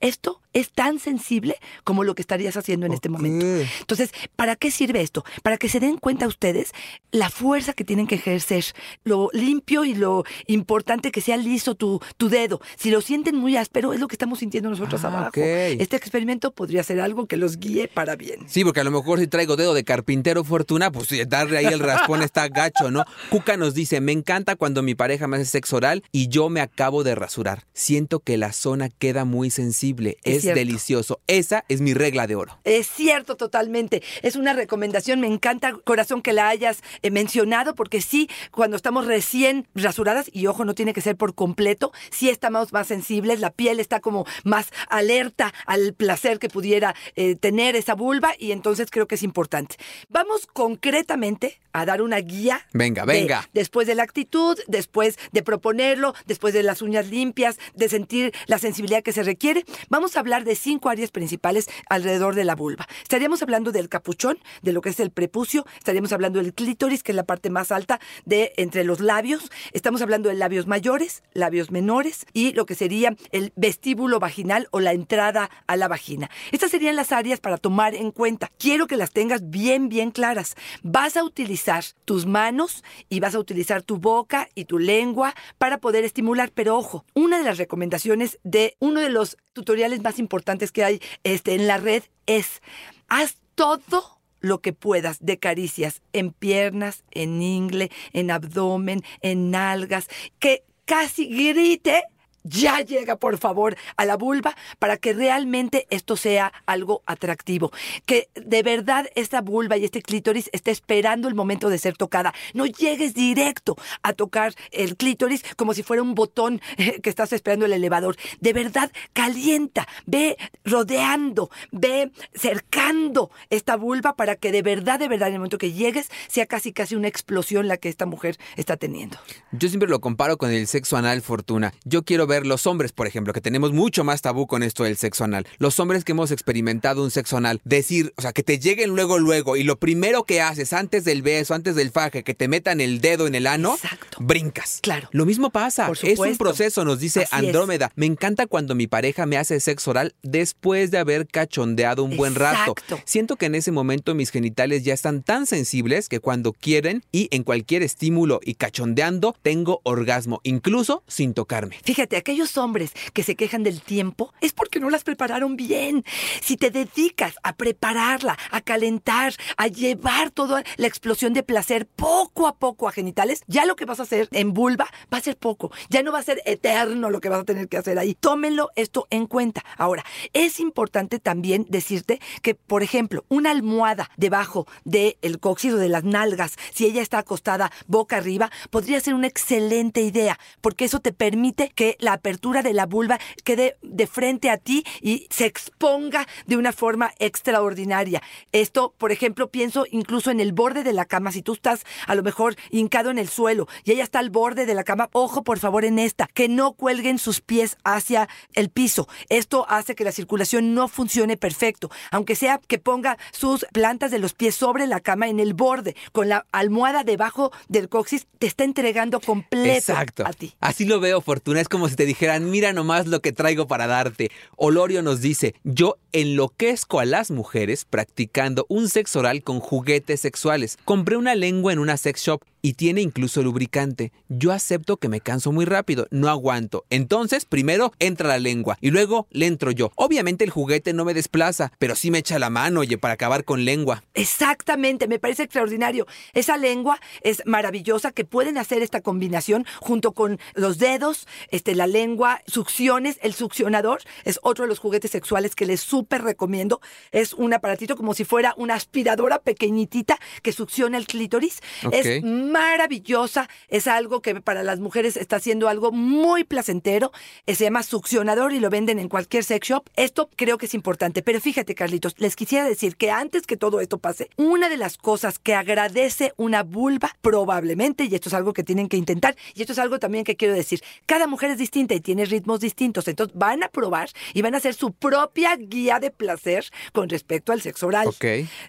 Esto 0.00 0.40
es 0.56 0.70
tan 0.70 0.98
sensible 0.98 1.56
como 1.84 2.02
lo 2.02 2.14
que 2.14 2.22
estarías 2.22 2.56
haciendo 2.56 2.86
en 2.86 2.92
este 2.94 3.10
momento. 3.10 3.44
Entonces, 3.80 4.10
¿para 4.36 4.56
qué 4.56 4.70
sirve 4.70 5.02
esto? 5.02 5.22
Para 5.42 5.58
que 5.58 5.68
se 5.68 5.80
den 5.80 5.98
cuenta 5.98 6.26
ustedes 6.26 6.72
la 7.12 7.28
fuerza 7.28 7.74
que 7.74 7.84
tienen 7.84 8.06
que 8.06 8.14
ejercer, 8.14 8.64
lo 9.04 9.28
limpio 9.34 9.84
y 9.84 9.94
lo 9.94 10.24
importante 10.46 11.10
que 11.10 11.20
sea 11.20 11.36
liso 11.36 11.74
tu, 11.74 12.00
tu 12.16 12.30
dedo. 12.30 12.60
Si 12.76 12.90
lo 12.90 13.02
sienten 13.02 13.36
muy 13.36 13.56
áspero, 13.56 13.92
es 13.92 14.00
lo 14.00 14.08
que 14.08 14.14
estamos 14.14 14.38
sintiendo 14.38 14.70
nosotros 14.70 15.04
Ah, 15.04 15.08
abajo. 15.08 15.32
Este 15.36 15.96
experimento 15.96 16.52
podría 16.52 16.82
ser 16.82 17.00
algo 17.00 17.26
que 17.26 17.36
los 17.36 17.58
guíe 17.58 17.86
para 17.88 18.16
bien. 18.16 18.46
Sí, 18.48 18.64
porque 18.64 18.80
a 18.80 18.84
lo 18.84 18.90
mejor 18.90 19.18
si 19.18 19.26
traigo 19.26 19.56
dedo 19.56 19.74
de 19.74 19.84
carpintero 19.84 20.42
fortuna, 20.42 20.90
pues 20.90 21.08
sí, 21.08 21.20
darle 21.26 21.58
ahí 21.58 21.66
el 21.66 21.80
raspón 21.80 22.22
está 22.22 22.48
gacho, 22.48 22.90
¿no? 22.90 23.04
Cuca 23.28 23.58
nos 23.58 23.74
dice, 23.74 24.00
me 24.00 24.12
encanta 24.12 24.56
cuando 24.56 24.82
mi 24.82 24.94
pareja 24.94 25.28
me 25.28 25.36
hace 25.36 25.44
sexo 25.44 25.76
oral 25.76 26.02
y 26.12 26.28
yo 26.28 26.48
me 26.48 26.62
acabo 26.62 27.04
de 27.04 27.14
rasurar. 27.14 27.64
Siento 27.74 28.20
que 28.20 28.38
la 28.38 28.52
zona 28.52 28.88
queda 28.88 29.24
muy 29.26 29.50
sensible. 29.50 30.16
Es 30.24 30.44
Es, 30.44 30.45
cierto. 30.46 30.58
delicioso. 30.58 31.20
Esa 31.26 31.64
es 31.68 31.80
mi 31.80 31.94
regla 31.94 32.26
de 32.26 32.36
oro. 32.36 32.58
Es 32.64 32.88
cierto, 32.88 33.36
totalmente. 33.36 34.02
Es 34.22 34.36
una 34.36 34.52
recomendación. 34.52 35.20
Me 35.20 35.26
encanta, 35.26 35.72
corazón, 35.84 36.22
que 36.22 36.32
la 36.32 36.48
hayas 36.48 36.82
eh, 37.02 37.10
mencionado, 37.10 37.74
porque 37.74 38.00
sí, 38.00 38.28
cuando 38.50 38.76
estamos 38.76 39.06
recién 39.06 39.66
rasuradas, 39.74 40.30
y 40.32 40.46
ojo, 40.46 40.64
no 40.64 40.74
tiene 40.74 40.92
que 40.92 41.00
ser 41.00 41.16
por 41.16 41.34
completo, 41.34 41.92
sí 42.10 42.28
estamos 42.28 42.72
más 42.72 42.86
sensibles, 42.86 43.40
la 43.40 43.50
piel 43.50 43.80
está 43.80 44.00
como 44.00 44.26
más 44.44 44.70
alerta 44.88 45.52
al 45.66 45.94
placer 45.94 46.38
que 46.38 46.48
pudiera 46.48 46.94
eh, 47.14 47.36
tener 47.36 47.76
esa 47.76 47.94
vulva, 47.94 48.34
y 48.38 48.52
entonces 48.52 48.90
creo 48.90 49.06
que 49.06 49.16
es 49.16 49.22
importante. 49.22 49.76
Vamos 50.08 50.46
concretamente 50.46 51.60
a 51.80 51.86
dar 51.86 52.02
una 52.02 52.18
guía. 52.18 52.66
Venga, 52.72 53.04
de- 53.06 53.12
venga. 53.12 53.48
después 53.52 53.86
de 53.86 53.94
la 53.94 54.02
actitud, 54.02 54.58
después 54.66 55.18
de 55.32 55.42
proponerlo, 55.42 56.14
después 56.26 56.54
de 56.54 56.62
las 56.62 56.82
uñas 56.82 57.08
limpias, 57.08 57.58
de 57.74 57.88
sentir 57.88 58.32
la 58.46 58.58
sensibilidad 58.58 59.02
que 59.02 59.12
se 59.12 59.22
requiere, 59.22 59.64
vamos 59.88 60.16
a 60.16 60.20
hablar 60.20 60.44
de 60.44 60.54
cinco 60.56 60.88
áreas 60.88 61.10
principales 61.10 61.68
alrededor 61.88 62.34
de 62.34 62.44
la 62.44 62.54
vulva. 62.54 62.86
Estaríamos 63.02 63.42
hablando 63.42 63.72
del 63.72 63.88
capuchón, 63.88 64.38
de 64.62 64.72
lo 64.72 64.80
que 64.80 64.90
es 64.90 65.00
el 65.00 65.10
prepucio, 65.10 65.66
estaríamos 65.78 66.12
hablando 66.12 66.40
del 66.42 66.54
clítoris, 66.54 67.02
que 67.02 67.12
es 67.12 67.16
la 67.16 67.24
parte 67.24 67.50
más 67.50 67.72
alta 67.72 68.00
de 68.24 68.52
entre 68.56 68.84
los 68.84 69.00
labios, 69.00 69.50
estamos 69.72 70.02
hablando 70.02 70.28
de 70.28 70.34
labios 70.36 70.66
mayores, 70.66 71.22
labios 71.32 71.70
menores 71.70 72.26
y 72.32 72.52
lo 72.52 72.66
que 72.66 72.74
sería 72.74 73.14
el 73.32 73.52
vestíbulo 73.56 74.18
vaginal 74.20 74.68
o 74.70 74.80
la 74.80 74.92
entrada 74.92 75.50
a 75.66 75.76
la 75.76 75.88
vagina. 75.88 76.30
Estas 76.52 76.70
serían 76.70 76.96
las 76.96 77.12
áreas 77.12 77.40
para 77.40 77.58
tomar 77.58 77.94
en 77.94 78.10
cuenta. 78.12 78.50
Quiero 78.58 78.86
que 78.86 78.96
las 78.96 79.10
tengas 79.12 79.50
bien, 79.50 79.88
bien 79.88 80.10
claras. 80.10 80.54
Vas 80.82 81.16
a 81.16 81.24
utilizar 81.24 81.65
tus 82.04 82.26
manos 82.26 82.84
y 83.08 83.20
vas 83.20 83.34
a 83.34 83.38
utilizar 83.38 83.82
tu 83.82 83.98
boca 83.98 84.48
y 84.54 84.64
tu 84.66 84.78
lengua 84.78 85.34
para 85.58 85.78
poder 85.78 86.04
estimular. 86.04 86.50
Pero 86.54 86.76
ojo, 86.76 87.04
una 87.14 87.38
de 87.38 87.44
las 87.44 87.58
recomendaciones 87.58 88.38
de 88.44 88.76
uno 88.78 89.00
de 89.00 89.10
los 89.10 89.36
tutoriales 89.52 90.02
más 90.02 90.18
importantes 90.18 90.72
que 90.72 90.84
hay 90.84 91.00
este, 91.24 91.54
en 91.54 91.66
la 91.66 91.78
red 91.78 92.04
es 92.26 92.62
haz 93.08 93.36
todo 93.54 94.20
lo 94.40 94.60
que 94.60 94.72
puedas 94.72 95.18
de 95.24 95.38
caricias 95.38 96.02
en 96.12 96.30
piernas, 96.32 97.04
en 97.10 97.42
ingle, 97.42 97.90
en 98.12 98.30
abdomen, 98.30 99.02
en 99.22 99.50
nalgas, 99.50 100.08
que 100.38 100.64
casi 100.84 101.26
grite 101.26 102.04
ya 102.48 102.80
llega, 102.80 103.16
por 103.16 103.38
favor, 103.38 103.76
a 103.96 104.04
la 104.04 104.16
vulva 104.16 104.56
para 104.78 104.96
que 104.96 105.12
realmente 105.12 105.86
esto 105.90 106.16
sea 106.16 106.52
algo 106.66 107.02
atractivo. 107.06 107.72
Que 108.06 108.28
de 108.34 108.62
verdad 108.62 109.06
esta 109.14 109.40
vulva 109.40 109.76
y 109.76 109.84
este 109.84 110.02
clítoris 110.02 110.48
esté 110.52 110.70
esperando 110.70 111.28
el 111.28 111.34
momento 111.34 111.68
de 111.68 111.78
ser 111.78 111.96
tocada. 111.96 112.32
No 112.54 112.66
llegues 112.66 113.14
directo 113.14 113.76
a 114.02 114.12
tocar 114.12 114.54
el 114.70 114.96
clítoris 114.96 115.44
como 115.56 115.74
si 115.74 115.82
fuera 115.82 116.02
un 116.02 116.14
botón 116.14 116.60
eh, 116.76 117.00
que 117.00 117.10
estás 117.10 117.32
esperando 117.32 117.66
el 117.66 117.72
elevador. 117.72 118.16
De 118.40 118.52
verdad, 118.52 118.90
calienta, 119.12 119.86
ve 120.06 120.36
rodeando, 120.64 121.50
ve 121.72 122.10
cercando 122.34 123.30
esta 123.50 123.76
vulva 123.76 124.14
para 124.14 124.36
que 124.36 124.52
de 124.52 124.62
verdad, 124.62 124.98
de 124.98 125.08
verdad, 125.08 125.28
en 125.28 125.34
el 125.34 125.40
momento 125.40 125.58
que 125.58 125.72
llegues, 125.72 126.10
sea 126.28 126.46
casi, 126.46 126.72
casi 126.72 126.94
una 126.94 127.08
explosión 127.08 127.68
la 127.68 127.76
que 127.76 127.88
esta 127.88 128.06
mujer 128.06 128.38
está 128.56 128.76
teniendo. 128.76 129.18
Yo 129.52 129.68
siempre 129.68 129.88
lo 129.88 130.00
comparo 130.00 130.36
con 130.36 130.50
el 130.50 130.66
sexo 130.66 130.96
anal, 130.96 131.22
Fortuna. 131.22 131.72
Yo 131.84 132.02
quiero 132.02 132.26
ver 132.26 132.35
los 132.44 132.66
hombres, 132.66 132.92
por 132.92 133.06
ejemplo, 133.06 133.32
que 133.32 133.40
tenemos 133.40 133.72
mucho 133.72 134.04
más 134.04 134.20
tabú 134.20 134.46
con 134.46 134.62
esto 134.62 134.84
del 134.84 134.96
sexo 134.96 135.24
anal. 135.24 135.46
Los 135.58 135.78
hombres 135.80 136.04
que 136.04 136.12
hemos 136.12 136.32
experimentado 136.32 137.02
un 137.02 137.10
sexo 137.10 137.36
anal, 137.36 137.60
decir, 137.64 138.12
o 138.16 138.22
sea, 138.22 138.32
que 138.32 138.42
te 138.42 138.58
lleguen 138.58 138.90
luego, 138.90 139.18
luego, 139.18 139.56
y 139.56 139.62
lo 139.62 139.76
primero 139.78 140.24
que 140.24 140.40
haces 140.40 140.72
antes 140.72 141.04
del 141.04 141.22
beso, 141.22 141.54
antes 141.54 141.76
del 141.76 141.90
faje, 141.90 142.24
que 142.24 142.34
te 142.34 142.48
metan 142.48 142.80
el 142.80 143.00
dedo 143.00 143.26
en 143.26 143.34
el 143.34 143.46
ano, 143.46 143.74
Exacto. 143.74 144.18
brincas. 144.20 144.80
Claro. 144.82 145.08
Lo 145.12 145.24
mismo 145.24 145.50
pasa. 145.50 145.86
Por 145.86 145.98
Es 146.02 146.18
un 146.18 146.36
proceso, 146.36 146.84
nos 146.84 146.98
dice 146.98 147.22
Así 147.22 147.28
es. 147.28 147.32
Andrómeda. 147.46 147.92
Me 147.94 148.06
encanta 148.06 148.46
cuando 148.46 148.74
mi 148.74 148.88
pareja 148.88 149.24
me 149.24 149.38
hace 149.38 149.60
sexo 149.60 149.92
oral 149.92 150.14
después 150.22 150.90
de 150.90 150.98
haber 150.98 151.26
cachondeado 151.26 152.02
un 152.02 152.16
buen 152.16 152.34
rato. 152.34 152.74
Siento 153.04 153.36
que 153.36 153.46
en 153.46 153.54
ese 153.54 153.70
momento 153.72 154.14
mis 154.14 154.30
genitales 154.30 154.84
ya 154.84 154.94
están 154.94 155.22
tan 155.22 155.46
sensibles 155.46 156.08
que 156.08 156.20
cuando 156.20 156.52
quieren 156.52 157.04
y 157.12 157.28
en 157.30 157.44
cualquier 157.44 157.82
estímulo 157.82 158.40
y 158.42 158.54
cachondeando 158.54 159.36
tengo 159.42 159.80
orgasmo, 159.84 160.40
incluso 160.42 161.02
sin 161.06 161.34
tocarme. 161.34 161.76
Fíjate, 161.84 162.16
aquellos 162.26 162.56
hombres 162.56 162.92
que 163.12 163.22
se 163.22 163.36
quejan 163.36 163.62
del 163.62 163.80
tiempo 163.80 164.34
es 164.40 164.52
porque 164.52 164.80
no 164.80 164.90
las 164.90 165.04
prepararon 165.04 165.54
bien. 165.54 166.04
Si 166.42 166.56
te 166.56 166.72
dedicas 166.72 167.36
a 167.44 167.54
prepararla, 167.54 168.36
a 168.50 168.60
calentar, 168.62 169.32
a 169.56 169.68
llevar 169.68 170.32
toda 170.32 170.64
la 170.76 170.88
explosión 170.88 171.34
de 171.34 171.44
placer 171.44 171.86
poco 171.86 172.48
a 172.48 172.56
poco 172.56 172.88
a 172.88 172.92
genitales, 172.92 173.42
ya 173.46 173.64
lo 173.64 173.76
que 173.76 173.84
vas 173.84 174.00
a 174.00 174.02
hacer 174.02 174.28
en 174.32 174.54
vulva 174.54 174.88
va 175.12 175.18
a 175.18 175.20
ser 175.20 175.36
poco. 175.36 175.70
Ya 175.88 176.02
no 176.02 176.10
va 176.10 176.18
a 176.18 176.24
ser 176.24 176.42
eterno 176.46 177.10
lo 177.10 177.20
que 177.20 177.28
vas 177.28 177.42
a 177.42 177.44
tener 177.44 177.68
que 177.68 177.76
hacer 177.76 177.96
ahí. 177.96 178.16
Tómenlo 178.16 178.70
esto 178.74 179.06
en 179.10 179.28
cuenta. 179.28 179.64
Ahora, 179.76 180.04
es 180.32 180.58
importante 180.58 181.20
también 181.20 181.64
decirte 181.68 182.20
que, 182.42 182.56
por 182.56 182.82
ejemplo, 182.82 183.24
una 183.28 183.52
almohada 183.52 184.10
debajo 184.16 184.66
del 184.84 185.16
el 185.22 185.38
cóccix 185.38 185.74
de 185.74 185.88
las 185.88 186.02
nalgas, 186.02 186.56
si 186.74 186.86
ella 186.86 187.02
está 187.02 187.18
acostada 187.18 187.70
boca 187.86 188.16
arriba, 188.16 188.50
podría 188.70 188.98
ser 188.98 189.14
una 189.14 189.28
excelente 189.28 190.00
idea, 190.00 190.40
porque 190.60 190.86
eso 190.86 190.98
te 190.98 191.12
permite 191.12 191.70
que 191.76 191.96
la 192.06 192.12
apertura 192.12 192.62
de 192.62 192.72
la 192.72 192.86
vulva 192.86 193.18
quede 193.42 193.76
de 193.82 194.06
frente 194.06 194.48
a 194.48 194.58
ti 194.58 194.84
y 195.02 195.26
se 195.28 195.44
exponga 195.44 196.24
de 196.46 196.56
una 196.56 196.72
forma 196.72 197.12
extraordinaria. 197.18 198.22
Esto, 198.52 198.94
por 198.96 199.10
ejemplo, 199.10 199.50
pienso 199.50 199.86
incluso 199.90 200.30
en 200.30 200.38
el 200.38 200.52
borde 200.52 200.84
de 200.84 200.92
la 200.92 201.04
cama, 201.04 201.32
si 201.32 201.42
tú 201.42 201.54
estás 201.54 201.84
a 202.06 202.14
lo 202.14 202.22
mejor 202.22 202.54
hincado 202.70 203.10
en 203.10 203.18
el 203.18 203.28
suelo 203.28 203.66
y 203.82 203.90
ella 203.90 204.04
está 204.04 204.20
al 204.20 204.30
borde 204.30 204.66
de 204.66 204.74
la 204.74 204.84
cama, 204.84 205.08
ojo 205.12 205.42
por 205.42 205.58
favor 205.58 205.84
en 205.84 205.98
esta, 205.98 206.28
que 206.32 206.48
no 206.48 206.74
cuelguen 206.74 207.18
sus 207.18 207.40
pies 207.40 207.76
hacia 207.82 208.28
el 208.54 208.70
piso. 208.70 209.08
Esto 209.28 209.66
hace 209.68 209.96
que 209.96 210.04
la 210.04 210.12
circulación 210.12 210.74
no 210.74 210.86
funcione 210.86 211.36
perfecto, 211.36 211.90
aunque 212.12 212.36
sea 212.36 212.60
que 212.68 212.78
ponga 212.78 213.18
sus 213.32 213.66
plantas 213.72 214.12
de 214.12 214.20
los 214.20 214.32
pies 214.32 214.54
sobre 214.54 214.86
la 214.86 215.00
cama 215.00 215.26
en 215.26 215.40
el 215.40 215.54
borde, 215.54 215.96
con 216.12 216.28
la 216.28 216.46
almohada 216.52 217.02
debajo 217.02 217.50
del 217.68 217.88
coxis, 217.88 218.28
te 218.38 218.46
está 218.46 218.62
entregando 218.62 219.18
completo 219.20 219.76
Exacto. 219.76 220.24
a 220.24 220.32
ti. 220.32 220.54
Así 220.60 220.84
lo 220.84 221.00
veo, 221.00 221.20
Fortuna. 221.20 221.60
Es 221.60 221.68
como 221.68 221.88
si 221.88 221.95
te 221.96 222.06
dijeran, 222.06 222.50
mira 222.50 222.72
nomás 222.72 223.06
lo 223.06 223.20
que 223.20 223.32
traigo 223.32 223.66
para 223.66 223.86
darte. 223.86 224.30
Olorio 224.56 225.02
nos 225.02 225.20
dice, 225.20 225.54
yo 225.64 225.96
enloquezco 226.12 227.00
a 227.00 227.04
las 227.04 227.30
mujeres 227.30 227.84
practicando 227.84 228.66
un 228.68 228.88
sexo 228.88 229.18
oral 229.18 229.42
con 229.42 229.60
juguetes 229.60 230.20
sexuales. 230.20 230.78
Compré 230.84 231.16
una 231.16 231.34
lengua 231.34 231.72
en 231.72 231.78
una 231.78 231.96
sex 231.96 232.22
shop 232.22 232.42
y 232.62 232.74
tiene 232.74 233.00
incluso 233.00 233.42
lubricante. 233.42 234.12
Yo 234.28 234.52
acepto 234.52 234.96
que 234.96 235.08
me 235.08 235.20
canso 235.20 235.52
muy 235.52 235.64
rápido, 235.64 236.06
no 236.10 236.28
aguanto. 236.28 236.84
Entonces, 236.90 237.44
primero 237.44 237.92
entra 237.98 238.28
la 238.28 238.38
lengua 238.38 238.78
y 238.80 238.90
luego 238.90 239.26
le 239.30 239.46
entro 239.46 239.70
yo. 239.70 239.92
Obviamente 239.96 240.44
el 240.44 240.50
juguete 240.50 240.92
no 240.92 241.04
me 241.04 241.14
desplaza, 241.14 241.72
pero 241.78 241.94
sí 241.94 242.10
me 242.10 242.18
echa 242.18 242.38
la 242.38 242.50
mano, 242.50 242.80
oye, 242.80 242.98
para 242.98 243.14
acabar 243.14 243.44
con 243.44 243.64
lengua. 243.64 244.02
Exactamente, 244.14 245.08
me 245.08 245.18
parece 245.18 245.44
extraordinario. 245.44 246.06
Esa 246.32 246.56
lengua 246.56 247.00
es 247.22 247.42
maravillosa 247.46 248.12
que 248.12 248.24
pueden 248.24 248.58
hacer 248.58 248.82
esta 248.82 249.00
combinación 249.00 249.66
junto 249.80 250.12
con 250.12 250.38
los 250.54 250.78
dedos, 250.78 251.26
este, 251.50 251.74
la 251.74 251.86
lengua, 251.86 252.42
succiones, 252.46 253.18
el 253.22 253.34
succionador 253.34 254.00
es 254.24 254.40
otro 254.42 254.64
de 254.64 254.68
los 254.68 254.78
juguetes 254.78 255.10
sexuales 255.10 255.54
que 255.54 255.66
les 255.66 255.80
súper 255.80 256.22
recomiendo. 256.22 256.80
Es 257.12 257.32
un 257.32 257.52
aparatito 257.54 257.96
como 257.96 258.14
si 258.14 258.24
fuera 258.24 258.54
una 258.56 258.74
aspiradora 258.74 259.38
pequeñitita 259.40 260.18
que 260.42 260.52
succiona 260.52 260.98
el 260.98 261.06
clítoris. 261.06 261.60
Es 261.92 262.22
maravillosa, 262.50 263.48
es 263.68 263.86
algo 263.86 264.22
que 264.22 264.40
para 264.40 264.62
las 264.62 264.80
mujeres 264.80 265.16
está 265.16 265.40
siendo 265.40 265.68
algo 265.68 265.92
muy 265.92 266.44
placentero. 266.44 267.12
Eh, 267.46 267.54
Se 267.54 267.64
llama 267.64 267.82
succionador 267.82 268.52
y 268.52 268.60
lo 268.60 268.70
venden 268.70 268.98
en 268.98 269.08
cualquier 269.08 269.44
sex 269.44 269.68
shop. 269.68 269.88
Esto 269.96 270.28
creo 270.36 270.58
que 270.58 270.66
es 270.66 270.74
importante. 270.74 271.22
Pero 271.22 271.40
fíjate, 271.40 271.74
Carlitos, 271.74 272.14
les 272.18 272.36
quisiera 272.36 272.64
decir 272.64 272.96
que 272.96 273.10
antes 273.10 273.46
que 273.46 273.56
todo 273.56 273.80
esto 273.80 273.98
pase, 273.98 274.30
una 274.36 274.68
de 274.68 274.76
las 274.76 274.96
cosas 274.96 275.38
que 275.38 275.54
agradece 275.54 276.32
una 276.36 276.62
vulva, 276.62 277.16
probablemente, 277.20 278.04
y 278.04 278.14
esto 278.14 278.28
es 278.28 278.34
algo 278.34 278.52
que 278.52 278.62
tienen 278.62 278.88
que 278.88 278.96
intentar, 278.96 279.36
y 279.54 279.62
esto 279.62 279.72
es 279.72 279.78
algo 279.78 279.98
también 279.98 280.24
que 280.24 280.36
quiero 280.36 280.54
decir, 280.54 280.80
cada 281.06 281.26
mujer 281.26 281.50
es 281.50 281.58
distinta 281.58 281.94
y 281.94 282.00
tiene 282.00 282.24
ritmos 282.24 282.60
distintos. 282.60 283.08
Entonces 283.08 283.36
van 283.36 283.62
a 283.62 283.68
probar 283.68 284.10
y 284.34 284.42
van 284.42 284.54
a 284.54 284.58
hacer 284.58 284.74
su 284.74 284.92
propia 284.92 285.56
guía 285.56 285.98
de 286.00 286.10
placer 286.10 286.66
con 286.92 287.08
respecto 287.08 287.52
al 287.52 287.60
sexo 287.60 287.86
oral. 287.86 288.08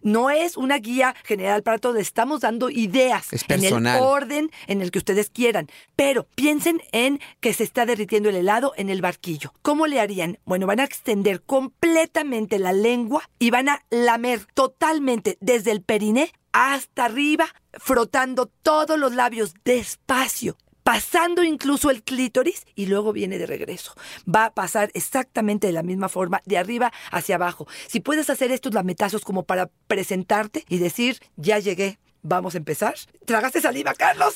No 0.01 0.29
es 0.29 0.57
una 0.57 0.77
guía 0.77 1.15
general 1.23 1.63
para 1.63 1.77
todos, 1.77 1.97
estamos 1.97 2.41
dando 2.41 2.69
ideas 2.69 3.31
Es 3.31 3.43
en 3.67 3.75
el 3.75 3.83
personal. 3.83 4.01
orden 4.01 4.51
en 4.67 4.81
el 4.81 4.91
que 4.91 4.99
ustedes 4.99 5.29
quieran. 5.29 5.67
Pero 5.95 6.27
piensen 6.35 6.81
en 6.91 7.19
que 7.39 7.53
se 7.53 7.63
está 7.63 7.85
derritiendo 7.85 8.29
el 8.29 8.35
helado 8.35 8.73
en 8.77 8.89
el 8.89 9.01
barquillo. 9.01 9.53
¿Cómo 9.61 9.87
le 9.87 9.99
harían? 9.99 10.39
Bueno, 10.45 10.67
van 10.67 10.79
a 10.79 10.83
extender 10.83 11.41
completamente 11.41 12.59
la 12.59 12.73
lengua 12.73 13.29
y 13.39 13.51
van 13.51 13.69
a 13.69 13.83
lamer 13.89 14.45
totalmente 14.53 15.37
desde 15.41 15.71
el 15.71 15.81
periné 15.81 16.31
hasta 16.51 17.05
arriba, 17.05 17.47
frotando 17.73 18.47
todos 18.47 18.97
los 18.97 19.13
labios 19.13 19.53
despacio 19.63 20.57
pasando 20.87 21.43
incluso 21.43 21.89
el 21.91 22.01
clítoris 22.01 22.65
y 22.73 22.85
luego 22.85 23.11
viene 23.11 23.37
de 23.37 23.45
regreso. 23.45 23.93
Va 24.25 24.45
a 24.45 24.53
pasar 24.53 24.89
exactamente 24.93 25.67
de 25.67 25.73
la 25.73 25.83
misma 25.83 26.07
forma, 26.07 26.41
de 26.45 26.57
arriba 26.57 26.93
hacia 27.11 27.35
abajo. 27.35 27.67
Si 27.89 27.99
puedes 27.99 28.29
hacer 28.29 28.53
estos 28.53 28.73
lametazos 28.73 29.25
como 29.25 29.43
para 29.43 29.69
presentarte 29.87 30.63
y 30.69 30.77
decir, 30.77 31.19
ya 31.35 31.59
llegué, 31.59 31.99
vamos 32.27 32.55
a 32.55 32.57
empezar. 32.57 32.95
¿Tragaste 33.25 33.61
saliva, 33.61 33.93
Carlos? 33.93 34.35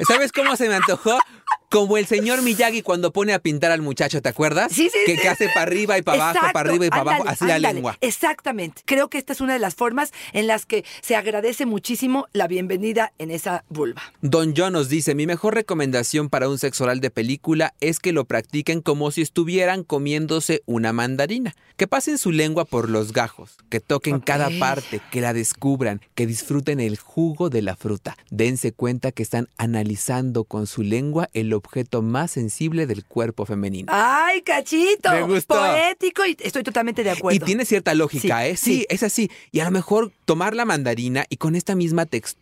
¿Sabes 0.00 0.32
cómo 0.32 0.56
se 0.56 0.68
me 0.68 0.74
antojó? 0.74 1.18
Como 1.70 1.96
el 1.96 2.06
señor 2.06 2.42
Miyagi 2.42 2.82
cuando 2.82 3.14
pone 3.14 3.32
a 3.32 3.38
pintar 3.38 3.70
al 3.72 3.80
muchacho, 3.80 4.20
¿te 4.20 4.28
acuerdas? 4.28 4.70
Sí, 4.72 4.90
sí, 4.90 4.98
que, 5.06 5.16
sí. 5.16 5.22
que 5.22 5.28
hace 5.28 5.48
para 5.48 5.62
arriba 5.62 5.96
y 5.96 6.02
para 6.02 6.30
abajo, 6.30 6.46
para 6.52 6.68
arriba 6.68 6.84
y 6.84 6.90
para 6.90 7.00
abajo, 7.00 7.22
ándale, 7.22 7.32
así 7.32 7.46
la 7.46 7.72
lengua. 7.72 7.96
Exactamente. 8.02 8.82
Creo 8.84 9.08
que 9.08 9.16
esta 9.16 9.32
es 9.32 9.40
una 9.40 9.54
de 9.54 9.58
las 9.58 9.74
formas 9.74 10.12
en 10.34 10.46
las 10.46 10.66
que 10.66 10.84
se 11.00 11.16
agradece 11.16 11.64
muchísimo 11.64 12.26
la 12.34 12.46
bienvenida 12.46 13.14
en 13.18 13.30
esa 13.30 13.64
vulva. 13.70 14.02
Don 14.20 14.52
John 14.54 14.74
nos 14.74 14.90
dice, 14.90 15.14
mi 15.14 15.26
mejor 15.26 15.54
recomendación 15.54 16.28
para 16.28 16.50
un 16.50 16.58
sexo 16.58 16.84
oral 16.84 17.00
de 17.00 17.10
película 17.10 17.72
es 17.80 18.00
que 18.00 18.12
lo 18.12 18.26
practiquen 18.26 18.82
como 18.82 19.10
si 19.10 19.22
estuvieran 19.22 19.82
comiéndose 19.82 20.62
una 20.66 20.92
mandarina. 20.92 21.54
Que 21.78 21.86
pasen 21.86 22.18
su 22.18 22.32
lengua 22.32 22.66
por 22.66 22.90
los 22.90 23.12
gajos, 23.12 23.56
que 23.70 23.80
toquen 23.80 24.20
cada 24.20 24.50
parte, 24.60 25.00
que 25.10 25.22
la 25.22 25.32
descubran, 25.32 26.02
que 26.14 26.26
disfruten 26.26 26.80
el 26.80 26.98
jugo 26.98 27.48
de 27.48 27.62
la 27.62 27.76
fruta. 27.76 28.16
Dense 28.30 28.72
cuenta 28.72 29.10
que 29.10 29.22
están 29.22 29.48
analizando 29.56 29.81
con 30.44 30.66
su 30.66 30.82
lengua 30.82 31.28
el 31.32 31.52
objeto 31.52 32.02
más 32.02 32.30
sensible 32.32 32.86
del 32.86 33.04
cuerpo 33.04 33.46
femenino. 33.46 33.92
¡Ay, 33.94 34.42
cachito! 34.42 35.10
Me 35.10 35.22
gustó. 35.22 35.54
Poético 35.54 36.24
y 36.26 36.36
estoy 36.40 36.62
totalmente 36.62 37.02
de 37.04 37.10
acuerdo. 37.10 37.36
Y 37.36 37.40
tiene 37.40 37.64
cierta 37.64 37.94
lógica, 37.94 38.42
Sí, 38.42 38.48
¿eh? 38.48 38.56
Sí, 38.56 38.74
sí. 38.78 38.86
es 38.88 39.02
así. 39.02 39.30
Y 39.50 39.60
a 39.60 39.64
lo 39.64 39.70
mejor 39.70 40.12
tomar 40.24 40.54
la 40.54 40.64
mandarina 40.64 41.24
y 41.28 41.36
con 41.36 41.54
esta 41.56 41.74
misma 41.74 42.06
textura, 42.06 42.41